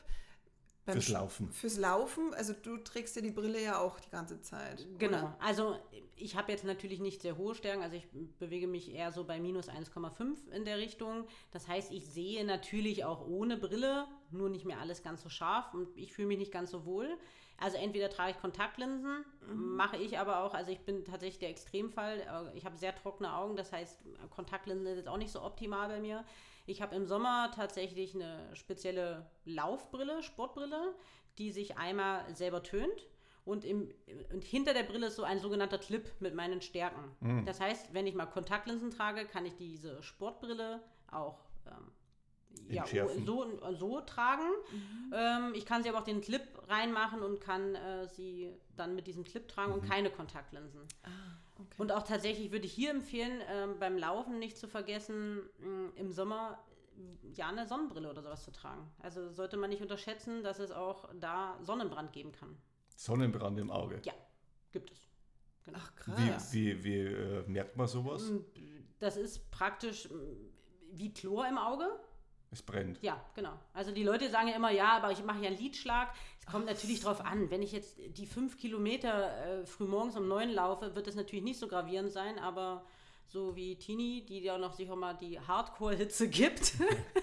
[0.86, 1.50] Beim Fürs Laufen.
[1.50, 2.34] Fürs Laufen?
[2.34, 4.86] Also du trägst ja die Brille ja auch die ganze Zeit.
[4.98, 5.18] Genau.
[5.18, 5.36] Oder?
[5.40, 5.78] Also
[6.16, 8.06] ich habe jetzt natürlich nicht sehr hohe Stärken, also ich
[8.38, 11.26] bewege mich eher so bei minus 1,5 in der Richtung.
[11.52, 15.72] Das heißt, ich sehe natürlich auch ohne Brille, nur nicht mehr alles ganz so scharf
[15.72, 17.08] und ich fühle mich nicht ganz so wohl.
[17.56, 22.20] Also entweder trage ich Kontaktlinsen, mache ich aber auch, also ich bin tatsächlich der Extremfall.
[22.20, 25.88] äh, Ich habe sehr trockene Augen, das heißt, Kontaktlinsen ist jetzt auch nicht so optimal
[25.88, 26.24] bei mir.
[26.66, 30.94] Ich habe im Sommer tatsächlich eine spezielle Laufbrille, Sportbrille,
[31.38, 33.09] die sich einmal selber tönt
[33.44, 33.92] und, im,
[34.33, 37.14] und hinter der Brille ist so ein sogenannter Clip mit meinen Stärken.
[37.44, 41.92] Das heißt, wenn ich mal Kontaktlinsen trage, kann ich diese Sportbrille auch ähm,
[42.68, 42.85] ja,
[43.27, 44.48] so, so tragen.
[45.12, 49.07] Ähm, ich kann sie aber auch den Clip reinmachen und kann äh, sie dann mit
[49.07, 50.81] diesem Clip tragen und keine Kontaktlinsen.
[51.56, 51.74] Okay.
[51.78, 56.12] Und auch tatsächlich würde ich hier empfehlen, ähm, beim Laufen nicht zu vergessen, mh, im
[56.12, 56.58] Sommer
[56.96, 58.90] mh, ja eine Sonnenbrille oder sowas zu tragen.
[58.98, 62.56] Also sollte man nicht unterschätzen, dass es auch da Sonnenbrand geben kann.
[62.96, 64.00] Sonnenbrand im Auge.
[64.04, 64.14] Ja,
[64.72, 65.08] gibt es.
[65.64, 65.78] Genau.
[65.80, 66.52] Ach krass.
[66.52, 68.30] Wie, wie, wie äh, merkt man sowas?
[68.98, 70.08] Das ist praktisch
[70.92, 71.86] wie Chlor im Auge.
[72.54, 73.02] Es brennt.
[73.02, 73.52] Ja, genau.
[73.72, 76.14] Also die Leute sagen ja immer, ja, aber ich mache ja einen Lidschlag.
[76.38, 77.50] Es kommt natürlich drauf an.
[77.50, 81.58] Wenn ich jetzt die fünf Kilometer äh, frühmorgens um neun laufe, wird das natürlich nicht
[81.58, 82.84] so gravierend sein, aber
[83.26, 86.74] so wie Tini, die ja noch sich auch mal die Hardcore-Hitze gibt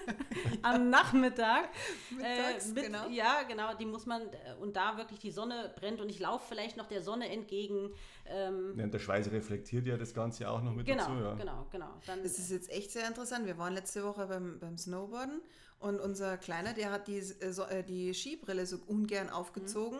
[0.62, 1.70] am Nachmittag.
[2.10, 3.08] Mittags, mit, genau.
[3.08, 6.44] Ja, genau, die muss man, äh, und da wirklich die Sonne brennt und ich laufe
[6.48, 7.90] vielleicht noch der Sonne entgegen.
[8.26, 11.14] Ähm, Ja, und der Schweiß reflektiert ja das Ganze auch noch mit genau, dazu.
[11.14, 11.34] Ja.
[11.34, 11.90] genau, genau.
[12.06, 13.46] Dann, Das ist jetzt echt sehr interessant.
[13.46, 15.40] Wir waren letzte Woche beim, beim Snowboarden
[15.78, 19.98] und unser Kleiner, der hat die, äh, äh, die Skibrille so ungern aufgezogen.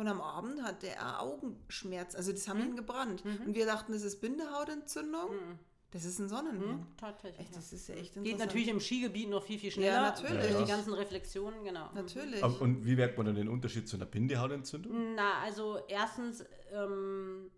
[0.00, 2.14] Und am Abend hatte er Augenschmerz.
[2.14, 3.22] Also das haben ihn gebrannt.
[3.44, 5.28] Und wir dachten, das ist Bindehautentzündung.
[5.90, 6.86] Das ist ein Sonnenbrand.
[6.96, 7.40] tatsächlich.
[7.48, 9.92] Echt, das ist ja echt Geht natürlich im Skigebiet noch viel, viel schneller.
[9.96, 10.40] Ja, natürlich.
[10.40, 10.62] Durch Ja.
[10.62, 11.90] die ganzen Reflexionen, genau.
[11.94, 12.42] Natürlich.
[12.42, 15.16] Aber, und wie merkt man dann den Unterschied zu einer Bindehautentzündung?
[15.16, 17.50] Na, also erstens, ähm,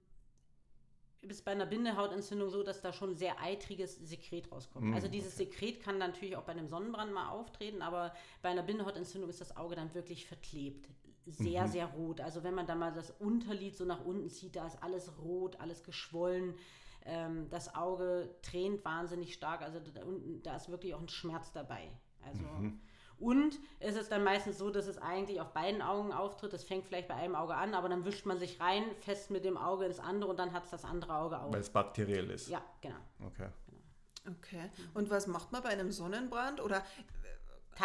[1.20, 4.86] ist bei einer Bindehautentzündung so, dass da schon sehr eitriges Sekret rauskommt.
[4.86, 8.64] Mm, also dieses Sekret kann natürlich auch bei einem Sonnenbrand mal auftreten, aber bei einer
[8.64, 10.88] Bindehautentzündung ist das Auge dann wirklich verklebt.
[11.26, 12.20] Sehr, sehr rot.
[12.20, 15.60] Also wenn man da mal das Unterlid so nach unten zieht, da ist alles rot,
[15.60, 16.54] alles geschwollen.
[17.04, 19.62] Ähm, das Auge tränt wahnsinnig stark.
[19.62, 21.90] Also da, unten, da ist wirklich auch ein Schmerz dabei.
[22.24, 22.44] Also
[23.22, 26.52] und es ist dann meistens so, dass es eigentlich auf beiden Augen auftritt.
[26.52, 29.44] Das fängt vielleicht bei einem Auge an, aber dann wischt man sich rein, fest mit
[29.44, 31.52] dem Auge ins andere und dann hat es das andere Auge auch.
[31.52, 32.48] Weil es bakteriell ist.
[32.48, 32.96] Ja, genau.
[33.24, 33.48] Okay.
[34.28, 34.70] Okay.
[34.94, 36.60] Und was macht man bei einem Sonnenbrand?
[36.60, 36.82] Oder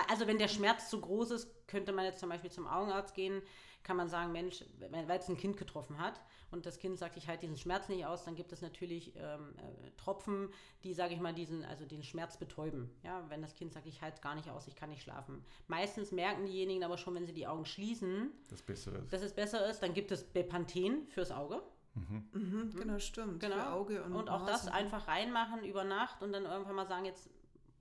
[0.10, 3.41] Also wenn der Schmerz zu groß ist, könnte man jetzt zum Beispiel zum Augenarzt gehen,
[3.84, 6.19] kann man sagen, Mensch, wenn- weil es ein Kind getroffen hat
[6.52, 9.56] und das Kind sagt, ich halte diesen Schmerz nicht aus, dann gibt es natürlich ähm,
[9.58, 10.50] äh, Tropfen,
[10.84, 12.89] die, sage ich mal, diesen, also den Schmerz betäuben.
[13.04, 15.45] Ja, wenn das Kind sagt, ich halte es gar nicht aus, ich kann nicht schlafen.
[15.67, 19.13] Meistens merken diejenigen aber schon, wenn sie die Augen schließen, Das Bessere ist.
[19.13, 21.62] dass es besser ist, dann gibt es Bepanthen fürs Auge.
[21.95, 23.39] mhm, genau, stimmt.
[23.39, 23.56] Genau.
[23.56, 24.73] Für Auge und, Und auch das Nase.
[24.73, 27.30] einfach reinmachen über Nacht und dann irgendwann mal sagen, jetzt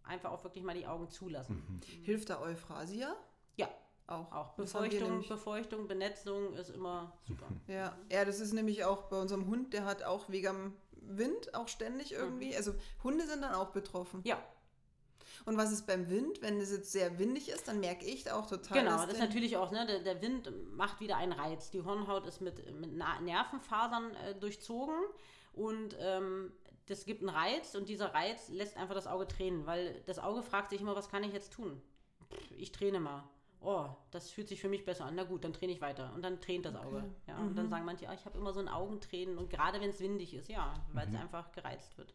[0.07, 1.81] einfach auch wirklich mal die Augen zulassen.
[2.05, 3.15] Hilft da Euphrasia?
[3.57, 3.69] Ja,
[4.07, 4.31] Auch.
[4.33, 7.47] auch Befeuchtung, Befeuchtung, Benetzung ist immer super.
[7.67, 7.97] Ja.
[8.11, 10.73] ja, das ist nämlich auch bei unserem Hund, der hat auch wegen am
[11.09, 12.55] Wind auch ständig irgendwie.
[12.57, 14.21] Also Hunde sind dann auch betroffen.
[14.25, 14.43] Ja,
[15.45, 16.43] Und was ist beim Wind?
[16.43, 18.79] Wenn es jetzt sehr windig ist, dann merke ich auch total.
[18.79, 18.97] genau.
[19.03, 21.71] Das ist der- natürlich auch, ne, der, der Wind macht wieder einen Reiz.
[21.71, 24.97] Die Hornhaut ist mit, mit Nervenfasern äh, durchzogen
[25.53, 26.53] und ähm,
[26.87, 30.43] das gibt einen Reiz und dieser Reiz lässt einfach das Auge tränen, weil das Auge
[30.43, 31.81] fragt sich immer, was kann ich jetzt tun?
[32.33, 33.25] Pff, Ich träne mal.
[33.61, 35.15] Oh, das fühlt sich für mich besser an.
[35.17, 36.13] Na gut, dann träne ich weiter.
[36.15, 37.03] Und dann tränt das Auge.
[37.27, 39.39] Ja, und dann sagen manche, ah, ich habe immer so ein Augentränen.
[39.39, 42.15] Und gerade wenn es windig ist, ja, weil es einfach gereizt wird.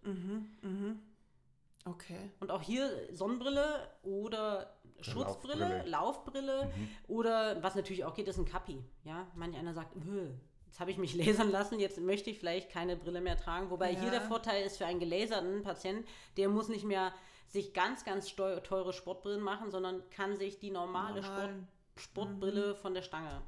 [1.84, 2.32] Okay.
[2.40, 6.46] Und auch hier Sonnenbrille oder Schutzbrille, Laufbrille.
[6.62, 6.74] Laufbrille
[7.08, 8.84] oder was natürlich auch geht, ist ein Kappi.
[9.04, 10.30] Ja, manch einer sagt, "Öh,
[10.72, 13.70] jetzt habe ich mich lasern lassen, jetzt möchte ich vielleicht keine Brille mehr tragen.
[13.70, 14.12] Wobei hier Ja.
[14.12, 16.06] der Vorteil ist für einen gelaserten Patienten,
[16.38, 17.14] der muss nicht mehr
[17.50, 21.68] sich ganz, ganz teure Sportbrillen machen, sondern kann sich die normale Sport, Normalen.
[21.98, 23.42] Sportbrille von der Stange.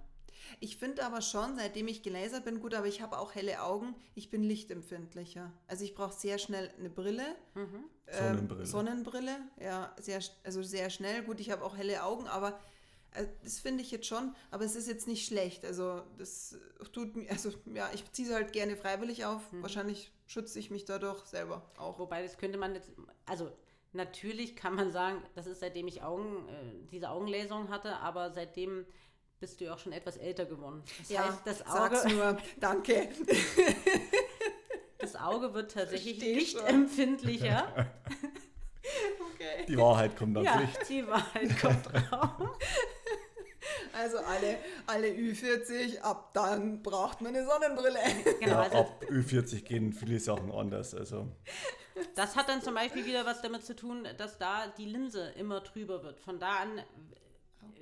[0.60, 3.96] Ich finde aber schon, seitdem ich gelasert bin, gut, aber ich habe auch helle Augen,
[4.14, 5.54] ich bin lichtempfindlicher.
[5.68, 7.24] Also ich brauche sehr schnell eine Brille.
[7.56, 7.86] Mhm.
[8.08, 8.66] Ähm, Sonnenbrille.
[8.66, 11.24] Sonnenbrille, ja, sehr, also sehr schnell.
[11.24, 12.54] Gut, ich habe auch helle Augen, aber äh,
[13.44, 15.66] das finde ich jetzt schon, aber es ist jetzt nicht schlecht.
[15.66, 16.58] Also das
[16.92, 19.52] tut mir, also ja, ich ziehe sie halt gerne freiwillig auf.
[19.52, 19.62] Mhm.
[19.62, 22.00] Wahrscheinlich schütze ich mich dadurch selber auch.
[22.00, 22.92] Wobei das könnte man jetzt,
[23.26, 23.52] also
[23.92, 28.86] natürlich kann man sagen, das ist seitdem ich Augen, äh, diese Augenläserung hatte, aber seitdem
[29.40, 30.84] bist du ja auch schon etwas älter geworden.
[31.00, 33.10] Das heißt, das sag's Auge, nur, danke.
[35.00, 37.92] das Auge wird tatsächlich lichtempfindlicher.
[39.34, 39.66] Okay.
[39.68, 40.90] Die Wahrheit kommt ans ja, Licht.
[40.90, 42.58] die Wahrheit kommt raus.
[44.04, 48.00] Also alle, alle Ü40, ab dann braucht man eine Sonnenbrille.
[48.42, 50.94] Genau, Ja, also ab Ü40 gehen viele Sachen anders.
[50.94, 51.30] Also
[52.16, 55.64] das hat dann zum Beispiel wieder was damit zu tun, dass da die Linse immer
[55.64, 56.20] trüber wird.
[56.20, 56.82] Von da an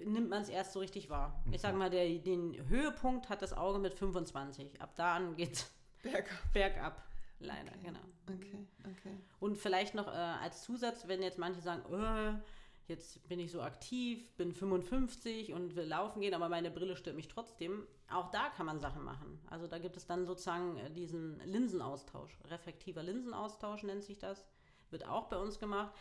[0.05, 1.43] nimmt man es erst so richtig wahr.
[1.51, 4.79] Ich sage mal, der, den Höhepunkt hat das Auge mit 25.
[4.79, 5.65] Ab da an geht
[6.03, 6.53] Bergab.
[6.53, 7.03] bergab.
[7.39, 7.99] Leider, genau.
[8.29, 9.17] Okay, okay.
[9.39, 12.39] Und vielleicht noch äh, als Zusatz, wenn jetzt manche sagen, äh,
[12.87, 17.15] jetzt bin ich so aktiv, bin 55 und will laufen gehen, aber meine Brille stört
[17.15, 17.87] mich trotzdem.
[18.11, 19.39] Auch da kann man Sachen machen.
[19.49, 22.37] Also da gibt es dann sozusagen äh, diesen Linsenaustausch.
[22.49, 24.45] Reflektiver Linsenaustausch nennt sich das.
[24.89, 25.93] Wird auch bei uns gemacht.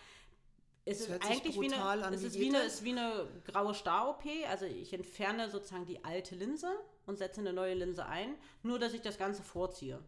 [0.84, 4.24] Es ist eigentlich wie eine, es ist wie, eine, ist wie eine graue Star-OP.
[4.48, 6.74] Also ich entferne sozusagen die alte Linse
[7.06, 10.02] und setze eine neue Linse ein, nur dass ich das Ganze vorziehe.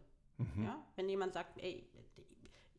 [0.61, 0.83] Ja?
[0.95, 1.87] Wenn jemand sagt, ey,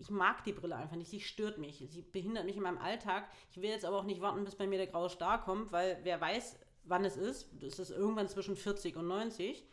[0.04, 3.26] ich mag die Brille einfach nicht, sie stört mich, sie behindert mich in meinem Alltag.
[3.50, 5.98] Ich will jetzt aber auch nicht warten, bis bei mir der graue Star kommt, weil
[6.02, 7.48] wer weiß, wann es ist.
[7.62, 9.66] Das ist irgendwann zwischen 40 und 90.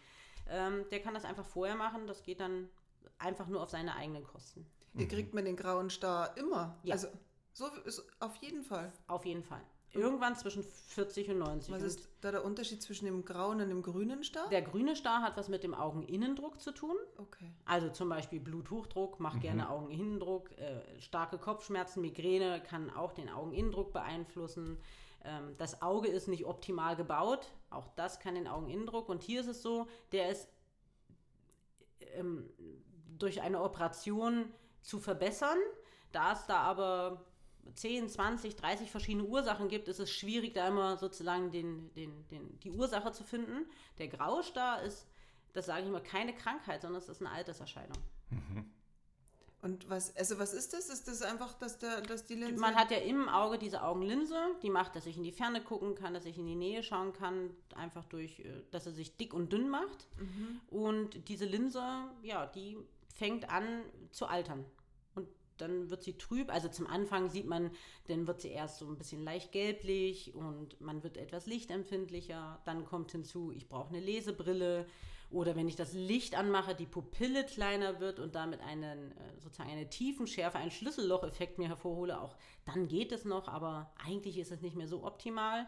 [0.48, 2.08] Ähm, der kann das einfach vorher machen.
[2.08, 2.70] Das geht dann
[3.18, 4.66] einfach nur auf seine eigenen Kosten.
[4.94, 6.80] Ihr kriegt mir den grauen Star immer.
[6.84, 6.94] Ja.
[6.94, 7.10] Also
[7.52, 8.94] so ist auf jeden Fall.
[9.08, 9.62] Auf jeden Fall.
[9.94, 11.74] Irgendwann zwischen 40 und 90.
[11.74, 14.48] Was ist da der Unterschied zwischen dem grauen und dem grünen Star?
[14.50, 16.96] der grüne Star hat was mit dem Augeninnendruck zu tun.
[17.18, 17.52] Okay.
[17.66, 23.92] Also zum Beispiel Bluthochdruck macht gerne Augeninnendruck, äh, starke Kopfschmerzen, Migräne kann auch den Augeninnendruck
[23.92, 24.78] beeinflussen.
[25.24, 29.10] Ähm, das Auge ist nicht optimal gebaut, auch das kann den Augeninnendruck.
[29.10, 30.48] Und hier ist es so, der ist
[32.16, 32.50] ähm,
[33.18, 34.52] durch eine Operation
[34.82, 35.58] zu verbessern.
[36.12, 37.26] Da es da aber
[37.76, 42.60] 10, 20, 30 verschiedene Ursachen gibt, ist es schwierig, da immer sozusagen den, den, den,
[42.60, 43.66] die Ursache zu finden.
[43.98, 45.08] Der graue Star ist,
[45.54, 47.98] das sage ich immer, keine Krankheit, sondern es ist eine Alterserscheinung.
[49.62, 50.90] Und was, also was ist das?
[50.90, 52.60] Ist das einfach, dass, der, dass die Linse...
[52.60, 55.94] Man hat ja im Auge diese Augenlinse, die macht, dass ich in die Ferne gucken
[55.94, 59.36] kann, dass ich in die Nähe schauen kann, einfach durch, äh, dass er sich dick
[59.36, 60.08] und dünn macht.
[60.68, 61.84] Und diese Linse,
[62.24, 62.78] ja, die
[63.14, 64.66] fängt an zu altern.
[65.62, 66.52] Dann wird sie trüb.
[66.52, 67.72] Also zum Anfang sieht man,
[68.08, 72.60] dann wird sie erst so ein bisschen leicht gelblich und man wird etwas lichtempfindlicher.
[72.66, 74.86] Dann kommt hinzu, ich brauche eine Lesebrille.
[75.30, 79.70] Oder wenn ich das Licht anmache, die Pupille kleiner wird und damit einen, äh, sozusagen
[79.70, 82.36] eine Tiefenschärfe, einen Schlüssellocheffekt mir hervorhole, auch
[82.66, 85.68] dann geht es noch, aber eigentlich ist es nicht mehr so optimal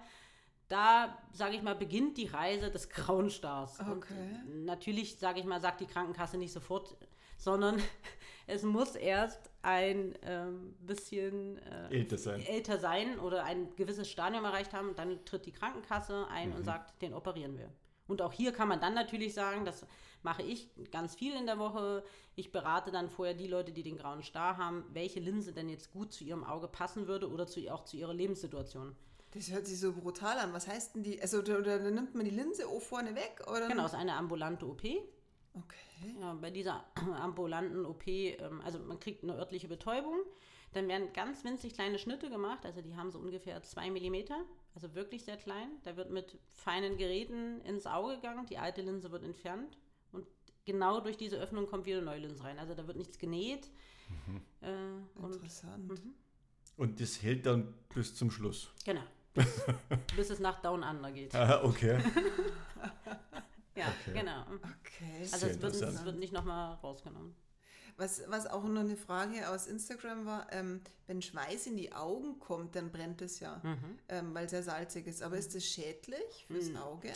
[0.67, 3.79] da, sage ich mal, beginnt die Reise des grauen Stars.
[3.79, 4.39] Okay.
[4.45, 6.97] Und natürlich, sage ich mal, sagt die Krankenkasse nicht sofort,
[7.37, 7.81] sondern
[8.47, 12.41] es muss erst ein ähm, bisschen äh, älter, sein.
[12.41, 14.95] älter sein oder ein gewisses Stadium erreicht haben.
[14.95, 16.55] Dann tritt die Krankenkasse ein mhm.
[16.55, 17.69] und sagt, den operieren wir.
[18.07, 19.85] Und auch hier kann man dann natürlich sagen, das
[20.23, 22.03] mache ich ganz viel in der Woche.
[22.35, 25.91] Ich berate dann vorher die Leute, die den grauen Star haben, welche Linse denn jetzt
[25.91, 28.95] gut zu ihrem Auge passen würde oder zu, auch zu ihrer Lebenssituation.
[29.31, 30.53] Das hört sich so brutal an.
[30.53, 31.21] Was heißt denn die?
[31.21, 33.43] Also, oder, oder nimmt man die Linse vorne weg?
[33.47, 33.67] Oder?
[33.67, 34.83] Genau, ist eine ambulante OP.
[35.53, 36.15] Okay.
[36.19, 36.83] Ja, bei dieser
[37.21, 40.17] ambulanten OP, ähm, also man kriegt eine örtliche Betäubung.
[40.73, 44.43] Dann werden ganz winzig kleine Schnitte gemacht, also die haben so ungefähr zwei Millimeter,
[44.73, 45.69] also wirklich sehr klein.
[45.83, 49.77] Da wird mit feinen Geräten ins Auge gegangen, die alte Linse wird entfernt
[50.11, 50.25] und
[50.65, 52.57] genau durch diese Öffnung kommt wieder eine neue Linse rein.
[52.57, 53.69] Also da wird nichts genäht.
[54.27, 54.41] Mhm.
[54.61, 55.91] Äh, Interessant.
[55.91, 56.13] Und, mhm.
[56.77, 58.71] und das hält dann bis zum Schluss.
[58.83, 59.03] Genau.
[60.15, 61.35] bis es nach Down Under geht.
[61.35, 61.99] Ah, okay.
[63.75, 64.19] ja, okay.
[64.19, 64.41] genau.
[64.51, 65.29] Okay.
[65.31, 67.35] Also es wird, es wird nicht nochmal rausgenommen.
[67.97, 72.39] Was, was auch noch eine Frage aus Instagram war, ähm, wenn Schweiß in die Augen
[72.39, 73.99] kommt, dann brennt es ja, mhm.
[74.09, 75.21] ähm, weil es ja salzig ist.
[75.21, 76.77] Aber ist das schädlich fürs mhm.
[76.77, 77.13] Auge?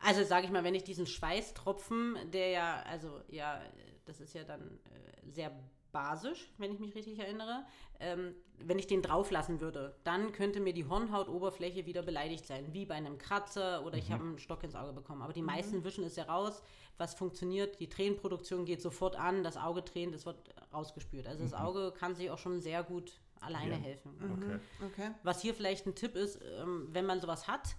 [0.00, 3.60] Also sage ich mal, wenn ich diesen Schweißtropfen, der ja, also ja,
[4.06, 5.52] das ist ja dann äh, sehr
[5.92, 7.64] basisch, wenn ich mich richtig erinnere.
[8.00, 12.86] Ähm, wenn ich den drauflassen würde, dann könnte mir die Hornhautoberfläche wieder beleidigt sein, wie
[12.86, 14.02] bei einem Kratzer oder mhm.
[14.02, 15.22] ich habe einen Stock ins Auge bekommen.
[15.22, 15.46] Aber die mhm.
[15.46, 16.62] meisten wischen es ja raus,
[16.96, 17.80] was funktioniert.
[17.80, 20.36] Die Tränenproduktion geht sofort an, das Auge tränt, es wird
[20.72, 21.26] rausgespült.
[21.26, 21.50] Also mhm.
[21.50, 23.78] das Auge kann sich auch schon sehr gut alleine ja.
[23.78, 24.14] helfen.
[24.36, 24.58] Okay.
[24.86, 25.10] okay.
[25.22, 27.76] Was hier vielleicht ein Tipp ist, ähm, wenn man sowas hat,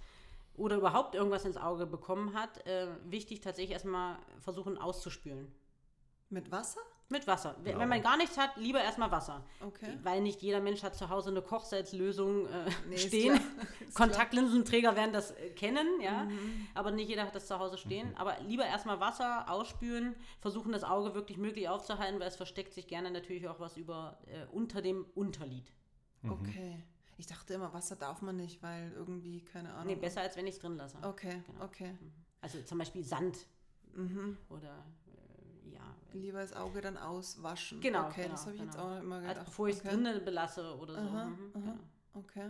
[0.60, 5.52] oder überhaupt irgendwas ins Auge bekommen hat, äh, wichtig tatsächlich erstmal versuchen auszuspülen.
[6.30, 6.82] Mit Wasser?
[7.12, 7.56] Mit Wasser.
[7.64, 7.80] Genau.
[7.80, 9.44] Wenn man gar nichts hat, lieber erstmal Wasser.
[9.62, 9.98] Okay.
[10.04, 12.50] Weil nicht jeder Mensch hat zu Hause eine Kochsalzlösung äh,
[12.88, 13.40] nee, stehen.
[13.96, 16.26] Kontaktlinsenträger werden das äh, kennen, ja.
[16.26, 16.68] Mhm.
[16.76, 18.10] Aber nicht jeder hat das zu Hause stehen.
[18.10, 18.16] Mhm.
[18.16, 22.86] Aber lieber erstmal Wasser ausspülen, versuchen das Auge wirklich möglich aufzuhalten, weil es versteckt sich
[22.86, 25.74] gerne natürlich auch was über äh, unter dem Unterlid.
[26.22, 26.32] Mhm.
[26.32, 26.84] Okay.
[27.18, 29.88] Ich dachte immer, Wasser darf man nicht, weil irgendwie, keine Ahnung.
[29.88, 30.98] Nee, besser als wenn ich es drin lasse.
[31.02, 31.66] Okay, genau.
[31.66, 31.92] okay.
[32.00, 32.12] Mhm.
[32.40, 33.48] Also zum Beispiel Sand
[33.96, 34.38] mhm.
[34.50, 34.86] oder
[36.14, 37.82] Lieber das Auge dann auswaschen.
[37.82, 38.08] Genau.
[38.08, 38.72] Okay, genau, das habe ich genau.
[38.72, 39.38] jetzt auch immer gedacht.
[39.38, 39.90] Also bevor ich es okay.
[39.90, 41.00] drinnen belasse oder so.
[41.00, 41.60] Aha, mhm, aha.
[41.60, 41.80] Genau.
[42.14, 42.50] Okay.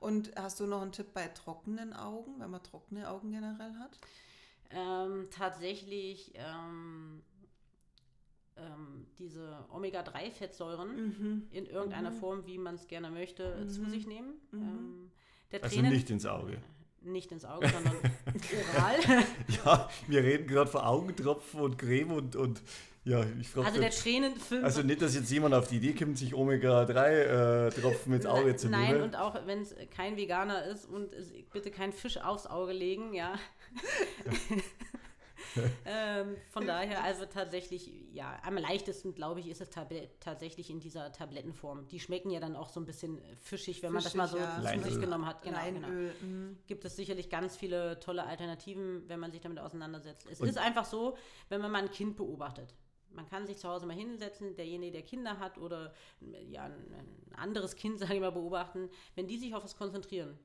[0.00, 3.98] Und hast du noch einen Tipp bei trockenen Augen, wenn man trockene Augen generell hat?
[4.70, 7.22] Ähm, tatsächlich ähm,
[8.56, 11.46] ähm, diese Omega-3-Fettsäuren mhm.
[11.50, 12.16] in irgendeiner mhm.
[12.16, 13.68] Form, wie man es gerne möchte, mhm.
[13.68, 14.34] zu sich nehmen.
[14.50, 14.62] Mhm.
[14.62, 15.10] Ähm,
[15.52, 16.58] also Tränen, nicht ins Auge
[17.06, 17.96] nicht ins Auge, sondern
[18.74, 19.24] oral.
[19.64, 22.62] ja, wir reden gerade von Augentropfen und Creme und, und
[23.04, 23.68] ja, ich frage.
[23.68, 24.64] Also der Tränenfilm.
[24.64, 28.58] Also nicht, dass jetzt jemand auf die Idee kommt, sich Omega-3-Tropfen äh, ins Auge nein,
[28.58, 28.82] zu nehmen.
[28.82, 31.10] Nein, und auch wenn es kein Veganer ist und
[31.52, 33.34] bitte kein Fisch aufs Auge legen, ja.
[35.84, 39.70] ähm, von daher, also tatsächlich, ja, am leichtesten, glaube ich, ist es
[40.20, 41.88] tatsächlich in dieser Tablettenform.
[41.88, 44.38] Die schmecken ja dann auch so ein bisschen fischig, wenn man fischig, das mal so
[44.38, 44.74] ja.
[44.74, 45.42] zu sich genommen hat.
[45.42, 45.88] Genau, genau.
[45.88, 46.58] Mhm.
[46.66, 50.26] Gibt es sicherlich ganz viele tolle Alternativen, wenn man sich damit auseinandersetzt.
[50.30, 51.16] Es Und ist einfach so,
[51.48, 52.74] wenn man mal ein Kind beobachtet.
[53.10, 55.94] Man kann sich zu Hause mal hinsetzen, derjenige, der Kinder hat oder
[56.48, 58.90] ja, ein anderes Kind, sage ich mal, beobachten.
[59.14, 60.38] Wenn die sich auf was konzentrieren,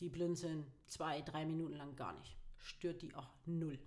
[0.00, 2.36] die blinzeln zwei, drei Minuten lang gar nicht.
[2.58, 3.78] Stört die auch null.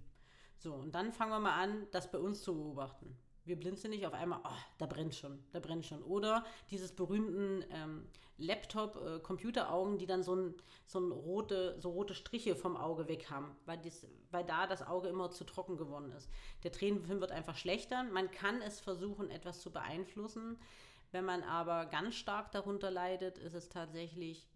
[0.64, 3.18] So, und dann fangen wir mal an, das bei uns zu beobachten.
[3.44, 6.02] Wir blinzeln nicht auf einmal, oh, da brennt schon, da brennt schon.
[6.02, 8.08] Oder dieses berühmten ähm,
[8.38, 10.56] Laptop-Computeraugen, äh, die dann so, ein,
[10.86, 14.88] so, ein rote, so rote Striche vom Auge weg haben, weil, dies, weil da das
[14.88, 16.30] Auge immer zu trocken geworden ist.
[16.64, 18.04] Der Tränenfilm wird einfach schlechter.
[18.04, 20.58] Man kann es versuchen, etwas zu beeinflussen.
[21.12, 24.48] Wenn man aber ganz stark darunter leidet, ist es tatsächlich,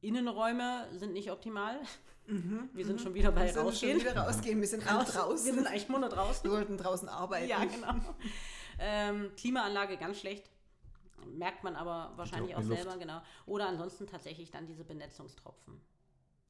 [0.00, 1.80] Innenräume sind nicht optimal.
[2.26, 3.02] Mhm, wir sind mhm.
[3.02, 4.00] schon wieder bei wir rausgehen.
[4.00, 4.60] Schon wieder rausgehen.
[4.60, 5.46] Wir sind Raus, draußen.
[5.46, 6.44] Wir sind eigentlich nur draußen.
[6.44, 7.48] Wir wollten draußen arbeiten.
[7.48, 7.94] Ja, genau.
[8.78, 10.50] Ähm, Klimaanlage ganz schlecht.
[11.26, 13.00] Merkt man aber wahrscheinlich auch selber, Luft.
[13.00, 13.22] genau.
[13.46, 15.80] Oder ansonsten tatsächlich dann diese Benetzungstropfen.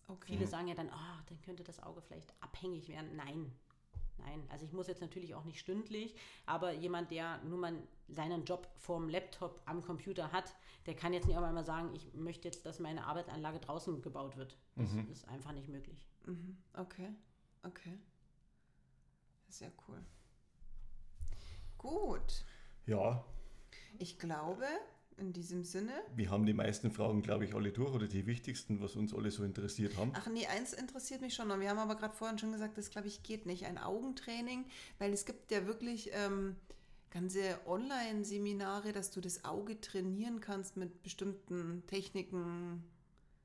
[0.09, 0.33] Okay.
[0.33, 3.17] Viele sagen ja dann, oh, dann könnte das Auge vielleicht abhängig werden.
[3.17, 3.53] Nein,
[4.19, 6.15] Nein, also ich muss jetzt natürlich auch nicht stündlich,
[6.47, 7.75] aber jemand, der nur mal
[8.09, 10.55] seinen Job vorm Laptop am Computer hat,
[10.87, 14.37] der kann jetzt nicht auf einmal sagen, ich möchte jetzt, dass meine Arbeitsanlage draußen gebaut
[14.37, 14.57] wird.
[14.77, 15.11] Das mhm.
[15.11, 16.07] ist einfach nicht möglich.
[16.25, 16.57] Mhm.
[16.75, 17.13] Okay,
[17.63, 17.99] okay.
[19.49, 20.05] Sehr cool.
[21.79, 22.45] Gut.
[22.87, 23.25] Ja,
[23.99, 24.67] Ich glaube,
[25.19, 25.93] in diesem Sinne.
[26.15, 29.31] wir haben die meisten Fragen, glaube ich, alle durch oder die wichtigsten, was uns alle
[29.31, 30.13] so interessiert haben.
[30.15, 31.51] Ach nee, eins interessiert mich schon.
[31.51, 33.67] Und wir haben aber gerade vorhin schon gesagt, das glaube ich geht nicht.
[33.67, 34.67] Ein Augentraining,
[34.99, 36.57] weil es gibt ja wirklich ähm,
[37.11, 42.85] ganze Online-Seminare, dass du das Auge trainieren kannst mit bestimmten Techniken.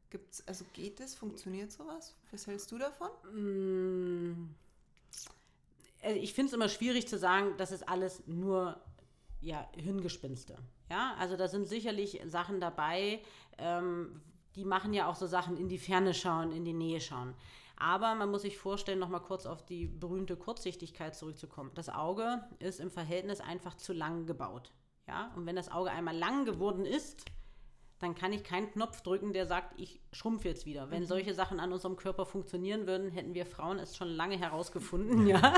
[0.09, 1.15] Gibt's, also geht das?
[1.15, 2.15] Funktioniert sowas?
[2.31, 3.09] Was hältst du davon?
[6.03, 8.81] Also ich finde es immer schwierig zu sagen, das ist alles nur
[9.39, 10.57] ja, Hirngespinste.
[10.91, 13.21] Ja, also da sind sicherlich Sachen dabei,
[13.57, 14.21] ähm,
[14.57, 17.33] die machen ja auch so Sachen in die Ferne schauen, in die Nähe schauen.
[17.77, 21.71] Aber man muss sich vorstellen, nochmal kurz auf die berühmte Kurzsichtigkeit zurückzukommen.
[21.75, 24.73] Das Auge ist im Verhältnis einfach zu lang gebaut.
[25.07, 27.23] Ja, und wenn das Auge einmal lang geworden ist,
[27.99, 30.91] dann kann ich keinen Knopf drücken, der sagt, ich schrumpfe jetzt wieder.
[30.91, 35.25] Wenn solche Sachen an unserem Körper funktionieren würden, hätten wir Frauen es schon lange herausgefunden,
[35.27, 35.53] ja.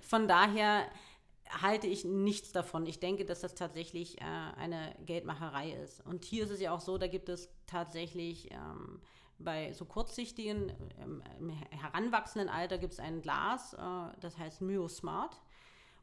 [0.00, 0.86] Von daher
[1.62, 2.86] halte ich nichts davon.
[2.86, 6.04] Ich denke, dass das tatsächlich äh, eine Geldmacherei ist.
[6.06, 9.00] Und hier ist es ja auch so, da gibt es tatsächlich ähm,
[9.38, 13.78] bei so kurzsichtigen, ähm, im heranwachsenden Alter gibt es ein Glas, äh,
[14.20, 15.40] das heißt MyoSmart.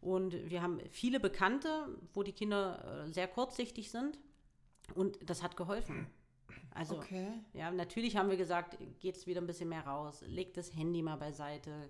[0.02, 4.18] Und wir haben viele Bekannte, wo die Kinder äh, sehr kurzsichtig sind.
[4.96, 6.08] Und das hat geholfen.
[6.74, 7.28] Also, Okay.
[7.54, 11.18] ja, natürlich haben wir gesagt, geht's wieder ein bisschen mehr raus, legt das Handy mal
[11.18, 11.90] beiseite.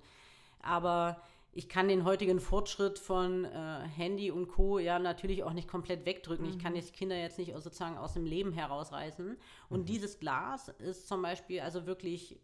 [0.59, 1.21] Aber
[1.53, 3.49] ich kann den heutigen Fortschritt von äh,
[3.95, 4.79] Handy und Co.
[4.79, 6.45] ja natürlich auch nicht komplett wegdrücken.
[6.45, 9.37] Ich kann jetzt Kinder jetzt nicht sozusagen aus dem Leben herausreißen.
[9.69, 12.39] Und dieses Glas ist zum Beispiel also wirklich,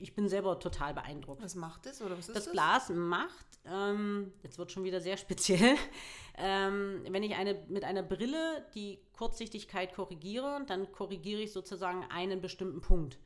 [0.00, 1.42] ich bin selber total beeindruckt.
[1.42, 2.52] Was macht das oder was ist Das das?
[2.52, 5.76] Glas macht, ähm, jetzt wird schon wieder sehr speziell,
[6.38, 12.40] ähm, wenn ich eine, mit einer Brille die Kurzsichtigkeit korrigiere, dann korrigiere ich sozusagen einen
[12.40, 13.18] bestimmten Punkt.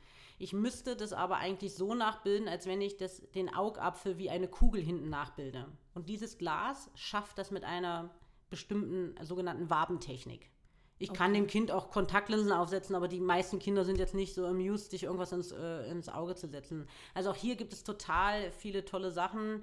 [0.43, 4.49] Ich müsste das aber eigentlich so nachbilden, als wenn ich das, den Augapfel wie eine
[4.49, 5.68] Kugel hinten nachbilde.
[5.95, 8.11] Und dieses Glas schafft das mit einer
[8.51, 10.51] bestimmten sogenannten Wabentechnik.
[10.99, 14.45] Ich kann dem Kind auch Kontaktlinsen aufsetzen, aber die meisten Kinder sind jetzt nicht so
[14.45, 16.88] amused, sich irgendwas ins, äh, ins Auge zu setzen.
[17.14, 19.62] Also auch hier gibt es total viele tolle Sachen.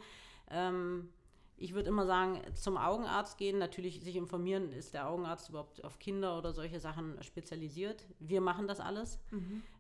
[0.50, 1.10] Ähm,
[1.60, 6.00] ich würde immer sagen, zum Augenarzt gehen, natürlich sich informieren, ist der Augenarzt überhaupt auf
[6.00, 8.06] Kinder oder solche Sachen spezialisiert.
[8.20, 9.20] Wir machen das alles.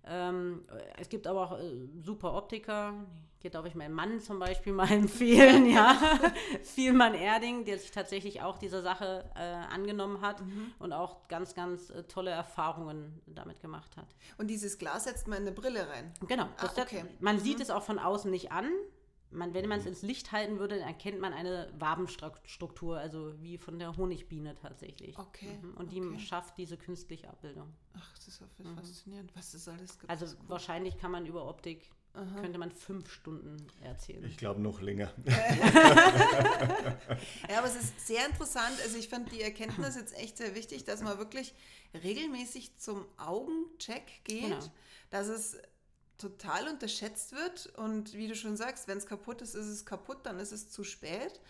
[0.05, 0.63] Ähm,
[0.97, 2.93] es gibt aber auch äh, super Optiker.
[3.41, 5.97] Hier darf ich meinen Mann zum Beispiel mal empfehlen, ja.
[6.63, 10.43] Vielmann Erding, der sich tatsächlich auch dieser Sache äh, angenommen hat
[10.79, 14.07] und auch ganz, ganz äh, tolle Erfahrungen damit gemacht hat.
[14.37, 16.13] Und dieses Glas setzt man in eine Brille rein.
[16.27, 16.49] Genau.
[16.57, 17.05] Ah, okay.
[17.19, 18.69] Man sieht es auch von außen nicht an.
[19.31, 23.57] Man, wenn man es ins Licht halten würde, dann erkennt man eine Wabenstruktur, also wie
[23.57, 25.17] von der Honigbiene tatsächlich.
[25.17, 25.73] Okay, Mhm.
[25.77, 26.19] Und die okay.
[26.19, 27.71] schafft diese künstliche Abbildung.
[27.93, 30.09] Ach, das ist ja faszinierend, was es alles gibt.
[30.09, 30.49] Also Das cool.
[30.49, 31.91] wahrscheinlich kann man über Optik,
[32.41, 34.23] könnte man fünf Stunden erzählen.
[34.25, 35.13] Ich glaube noch länger.
[37.49, 38.75] Ja, aber es ist sehr interessant.
[38.83, 41.53] Also ich fand die Erkenntnis jetzt echt sehr wichtig, dass man wirklich
[42.03, 44.59] regelmäßig zum Augencheck geht, Genau.
[45.09, 45.57] dass es
[46.19, 47.65] total unterschätzt wird.
[47.77, 50.69] Und wie du schon sagst, wenn es kaputt ist, ist es kaputt, dann ist es
[50.69, 51.41] zu spät.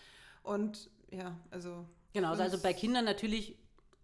[0.42, 3.56] Und ja, also Genau, also bei Kindern natürlich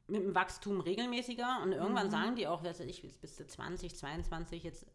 [0.06, 1.60] mit dem Wachstum regelmäßiger.
[1.62, 4.86] Und irgendwann sagen die auch, was weiß ich, jetzt bist du 20, 22, jetzt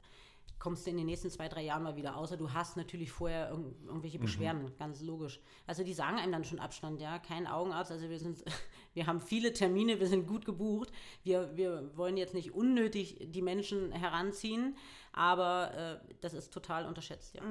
[0.61, 3.49] kommst du in den nächsten zwei, drei Jahren mal wieder, außer du hast natürlich vorher
[3.49, 5.39] irgend, irgendwelche Beschwerden, ganz logisch.
[5.65, 8.43] Also die sagen einem dann schon Abstand, ja, kein Augenarzt, also wir sind,
[8.93, 10.91] wir haben viele Termine, wir sind gut gebucht,
[11.23, 14.77] wir, wir wollen jetzt nicht unnötig die Menschen heranziehen,
[15.13, 15.73] aber
[16.05, 17.41] äh, das ist total unterschätzt, ja.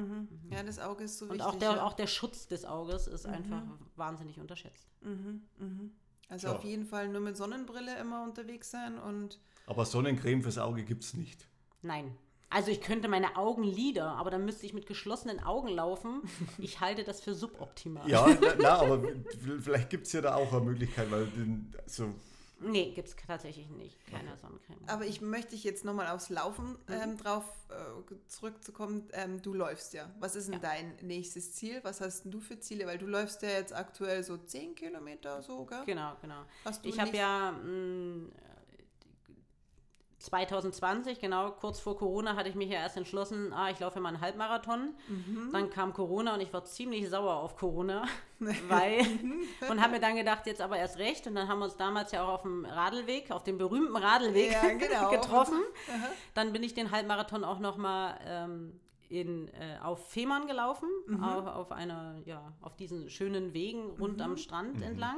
[0.48, 1.46] ja, das Auge ist so Und wichtig.
[1.46, 1.84] auch der, ja.
[1.84, 3.62] auch der Schutz des Auges ist einfach
[3.96, 4.88] wahnsinnig unterschätzt.
[6.28, 6.54] also Ja.
[6.54, 11.02] auf jeden Fall nur mit Sonnenbrille immer unterwegs sein und Aber Sonnencreme fürs Auge gibt
[11.02, 11.48] es nicht.
[11.82, 12.16] Nein.
[12.50, 16.22] Also ich könnte meine Augenlider, aber dann müsste ich mit geschlossenen Augen laufen.
[16.58, 18.08] Ich halte das für suboptimal.
[18.10, 19.00] Ja, na, na, aber
[19.60, 22.12] vielleicht gibt es ja da auch eine Möglichkeit, weil den, so,
[22.62, 23.96] Nee, gibt es tatsächlich nicht.
[24.06, 24.76] Keine Sonnencreme.
[24.86, 26.92] Aber ich möchte dich jetzt nochmal aufs Laufen Mhm.
[27.02, 29.08] ähm, drauf äh, zurückzukommen.
[29.12, 30.10] Ähm, du läufst ja.
[30.18, 30.58] Was ist denn Ja.
[30.60, 31.80] dein nächstes Ziel?
[31.84, 32.86] Was hast denn du für Ziele?
[32.86, 35.84] Weil du läufst ja jetzt aktuell so 10 Kilometer so, gell?
[35.86, 36.42] Genau, genau.
[36.66, 38.28] Hast du Ich habe ja mh,
[40.20, 44.10] 2020, genau, kurz vor Corona hatte ich mich ja erst entschlossen, ah, ich laufe mal
[44.10, 44.94] einen Halbmarathon.
[45.08, 45.48] Mhm.
[45.52, 48.04] Dann kam Corona und ich war ziemlich sauer auf Corona,
[48.68, 49.00] weil
[49.70, 51.26] und habe mir dann gedacht, jetzt aber erst recht.
[51.26, 54.52] Und dann haben wir uns damals ja auch auf dem Radlweg, auf dem berühmten Radlweg
[54.52, 55.10] Ja, genau.
[55.20, 55.60] getroffen.
[56.34, 61.24] Dann bin ich den Halbmarathon auch nochmal ähm, in, äh, auf Fehmarn gelaufen, Mhm.
[61.24, 64.22] auf, auf, einer, ja, auf diesen schönen Wegen rund Mhm.
[64.22, 65.16] am Strand entlang.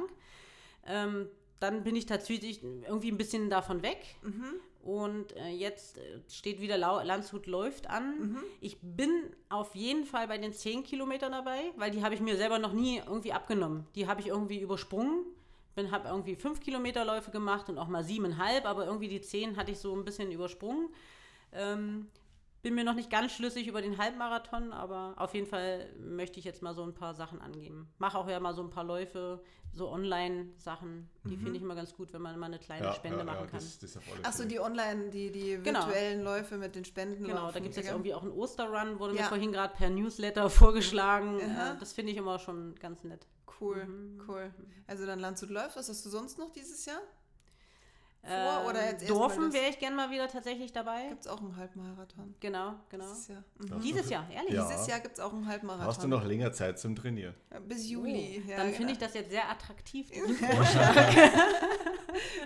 [0.87, 1.27] Ähm,
[1.59, 4.15] dann bin ich tatsächlich irgendwie ein bisschen davon weg.
[4.21, 4.45] Mhm.
[4.83, 8.37] Und äh, jetzt äh, steht wieder Lau Landshut läuft an.
[8.59, 9.09] Ich bin
[9.47, 12.73] auf jeden Fall bei den 10 Kilometern dabei, weil die habe ich mir selber noch
[12.73, 13.87] nie irgendwie abgenommen.
[13.95, 15.25] Die habe ich irgendwie übersprungen.
[15.75, 19.55] Bin, habe irgendwie 5 Kilometer Läufe gemacht und auch mal 7,5, aber irgendwie die 10
[19.55, 20.89] hatte ich so ein bisschen übersprungen.
[21.53, 22.07] Ähm,
[22.63, 26.45] bin mir noch nicht ganz schlüssig über den Halbmarathon, aber auf jeden Fall möchte ich
[26.45, 27.89] jetzt mal so ein paar Sachen angeben.
[27.97, 29.43] Mache auch ja mal so ein paar Läufe,
[29.73, 31.09] so Online-Sachen.
[31.25, 33.59] Die finde ich immer ganz gut, wenn man mal eine kleine Spende machen kann.
[33.59, 35.85] Das, das auf alle Achso, die Online, die, die Genau.
[35.85, 37.25] virtuellen Läufe mit den Spenden.
[37.25, 39.23] Genau, da gibt es jetzt irgendwie auch einen Osterrun, wurde Ja.
[39.23, 41.41] mir vorhin gerade per Newsletter vorgeschlagen.
[41.41, 43.27] Äh, das finde ich immer schon ganz nett.
[43.59, 44.21] Cool, Mhm.
[44.27, 44.53] cool.
[44.87, 45.75] Also dann Landshut läuft.
[45.75, 47.01] Was hast du sonst noch dieses Jahr?
[48.25, 51.09] Vor oder jetzt erst mal Dorfen wäre ich gern mal wieder tatsächlich dabei.
[51.09, 52.35] Gibt es auch einen Halbmarathon?
[52.39, 53.03] Genau, genau.
[53.03, 53.43] Dieses Jahr.
[53.57, 53.67] Mhm.
[53.67, 54.53] Du Dieses Jahr, ehrlich?
[54.53, 54.65] Ja.
[54.67, 55.87] Dieses Jahr gibt es auch einen Halbmarathon.
[55.87, 57.35] Hast du noch länger Zeit zum Trainieren?
[57.67, 58.41] Bis Juli.
[58.45, 58.77] Oh, ja, dann genau.
[58.77, 60.09] finde ich das jetzt sehr attraktiv.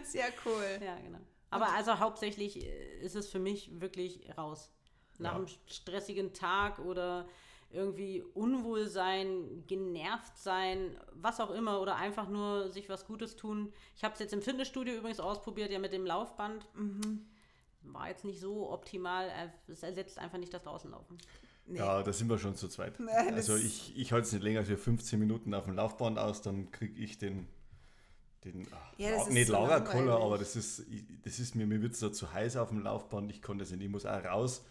[0.03, 0.79] Sehr cool.
[0.83, 1.19] ja, genau.
[1.49, 4.69] Aber also hauptsächlich äh, ist es für mich wirklich raus.
[5.19, 5.37] Nach Ja.
[5.37, 7.27] einem stressigen Tag oder
[7.69, 13.73] irgendwie Unwohlsein, genervt sein, was auch immer oder einfach nur sich was Gutes tun.
[13.95, 16.65] Ich habe es jetzt im Fitnessstudio übrigens ausprobiert, ja mit dem Laufband.
[16.75, 17.25] Mhm.
[17.83, 19.29] War jetzt nicht so optimal.
[19.67, 21.17] Es ersetzt einfach nicht das Draußenlaufen.
[21.65, 21.79] Nee.
[21.79, 22.97] Ja, da sind wir schon zu zweit.
[22.99, 26.17] Nee, also ich, ich halte es nicht länger als wir 15 Minuten auf dem Laufband
[26.17, 27.47] aus, dann kriege ich den,
[28.45, 30.23] den ach, Ja, das La- ist nicht so Lagerkoller, langweilig.
[30.25, 32.81] aber das ist, ich- das ist mir, mir wird es da zu heiß auf dem
[32.83, 34.63] Laufband, ich konnte das nicht, ich muss auch raus.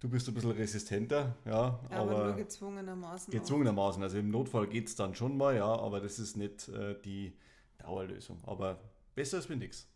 [0.00, 3.32] Du bist ein bisschen resistenter, ja, aber, nur aber gezwungenermaßen.
[3.32, 3.38] auch.
[3.38, 4.02] gezwungenermaßen.
[4.02, 7.36] Also im Notfall geht es dann schon mal, ja, aber das ist nicht äh, die
[7.78, 8.38] Dauerlösung.
[8.46, 8.78] Aber
[9.16, 9.88] besser ist wie nichts.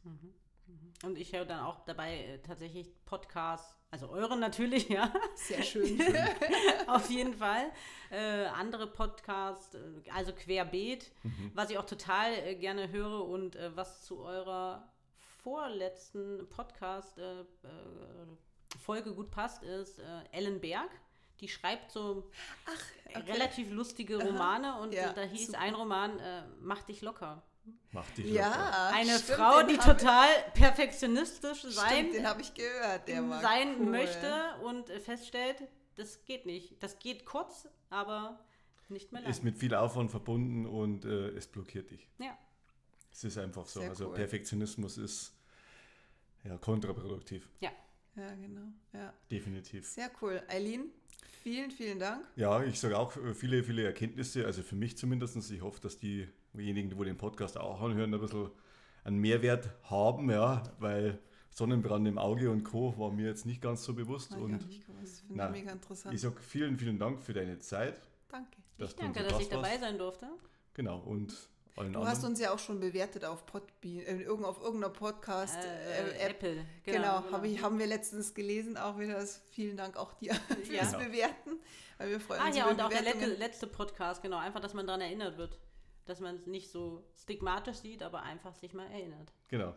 [1.04, 6.00] Und ich höre dann auch dabei äh, tatsächlich Podcasts, also euren natürlich, ja, Sehr schön.
[6.88, 7.70] auf jeden Fall.
[8.10, 9.78] Äh, andere Podcasts, äh,
[10.12, 11.12] also querbeet,
[11.54, 14.92] was ich auch total äh, gerne höre und äh, was zu eurer
[15.42, 17.44] vorletzten Podcast äh, äh,
[18.78, 20.02] Folge gut passt, ist äh,
[20.32, 20.90] Ellen Berg.
[21.40, 22.30] Die schreibt so
[23.26, 25.58] relativ lustige Romane und Ja, äh, da hieß super.
[25.60, 27.42] ein Roman äh, Mach dich locker.
[27.90, 28.36] Mach dich locker.
[28.36, 28.90] ja.
[28.94, 33.08] Eine stimmt, Frau, die total perfektionistisch sein, Stimmt, den habe ich gehört.
[33.42, 33.86] Sein cool.
[33.86, 35.56] möchte und äh, feststellt,
[35.96, 36.80] das geht nicht.
[36.82, 38.38] Das geht kurz, aber
[38.88, 39.30] nicht mehr lang.
[39.30, 42.08] Ist mit viel Aufwand verbunden und äh, es blockiert dich.
[42.18, 42.36] ja.
[43.14, 43.80] Es ist einfach so.
[43.80, 44.14] Sehr also cool.
[44.14, 45.34] Perfektionismus ist
[46.44, 47.70] ja kontraproduktiv, ja.
[48.16, 48.68] Ja, genau.
[48.92, 49.12] Ja.
[49.30, 49.86] definitiv.
[49.86, 50.42] Sehr cool.
[50.48, 50.90] Eileen,
[51.42, 52.26] vielen, vielen Dank.
[52.36, 55.50] Ja, ich sage auch äh, viele, viele Erkenntnisse, also für mich zumindest.
[55.50, 58.50] Ich hoffe, dass diejenigen, die wohl den Podcast auch anhören, ein bisschen
[59.04, 61.18] einen Mehrwert haben, ja, weil
[61.50, 62.96] Sonnenbrand im Auge und Co.
[62.98, 64.34] war mir jetzt nicht ganz so bewusst.
[64.34, 64.82] Und gewusst.
[65.00, 66.14] Das finde ich mega interessant.
[66.14, 68.00] ich sage vielen, vielen Dank für deine Zeit.
[68.28, 68.56] Danke.
[68.78, 69.80] Dass Ich danke, dass ich dabei warst.
[69.80, 70.28] sein durfte.
[70.74, 74.92] Genau, und Du hast uns ja auch schon bewertet auf Podbean, äh, irgend- auf irgendeiner
[74.92, 76.30] Podcast Äh, äh, App.
[76.42, 76.66] Apple.
[76.84, 79.14] Genau, Hab ich, haben wir letztens gelesen, auch wieder.
[79.14, 80.98] Das, vielen Dank auch dir fürs Ja.
[80.98, 81.58] Bewerten,
[81.98, 84.36] weil wir freuen Ah uns ja, über und auch der letzte, letzte Podcast, genau.
[84.36, 85.58] Einfach, dass man daran erinnert wird.
[86.04, 89.32] Dass man es nicht so stigmatisch sieht, aber einfach sich mal erinnert.
[89.48, 89.72] Genau.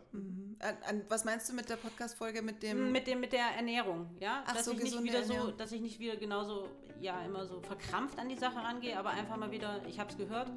[0.59, 2.91] An, an, was meinst du mit der Podcast-Folge mit dem...
[2.91, 4.43] Mit, dem, mit der Ernährung, ja?
[4.47, 5.57] Ach dass so, ich nicht wieder so, Ernährung.
[5.57, 6.67] dass ich nicht wieder genauso,
[6.99, 10.17] ja, immer so verkrampft an die Sache rangehe, aber einfach mal wieder, ich habe es
[10.17, 10.49] gehört,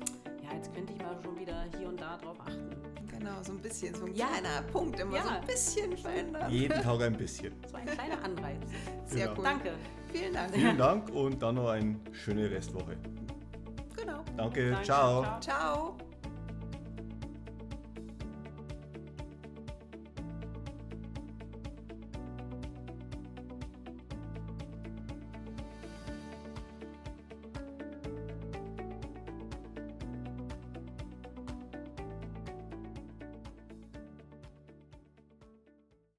[0.42, 2.70] ja, jetzt könnte ich mal schon wieder hier und da drauf achten.
[3.10, 4.26] Genau, so ein bisschen, so ein Ja.
[4.28, 5.22] kleiner Punkt, immer Ja.
[5.24, 6.50] so ein bisschen verändern.
[6.50, 7.52] Jeden Tag ein bisschen.
[7.68, 8.62] So ein kleiner Anreiz.
[9.04, 9.38] Sehr Genau.
[9.38, 9.44] cool.
[9.44, 9.74] Danke.
[10.12, 10.54] Vielen Dank.
[10.54, 12.96] Vielen Dank und dann noch eine schöne Restwoche.
[14.08, 14.24] Genau.
[14.36, 15.22] Danke, Danke, ciao.
[15.22, 15.40] ciao.
[15.40, 16.07] Ciao.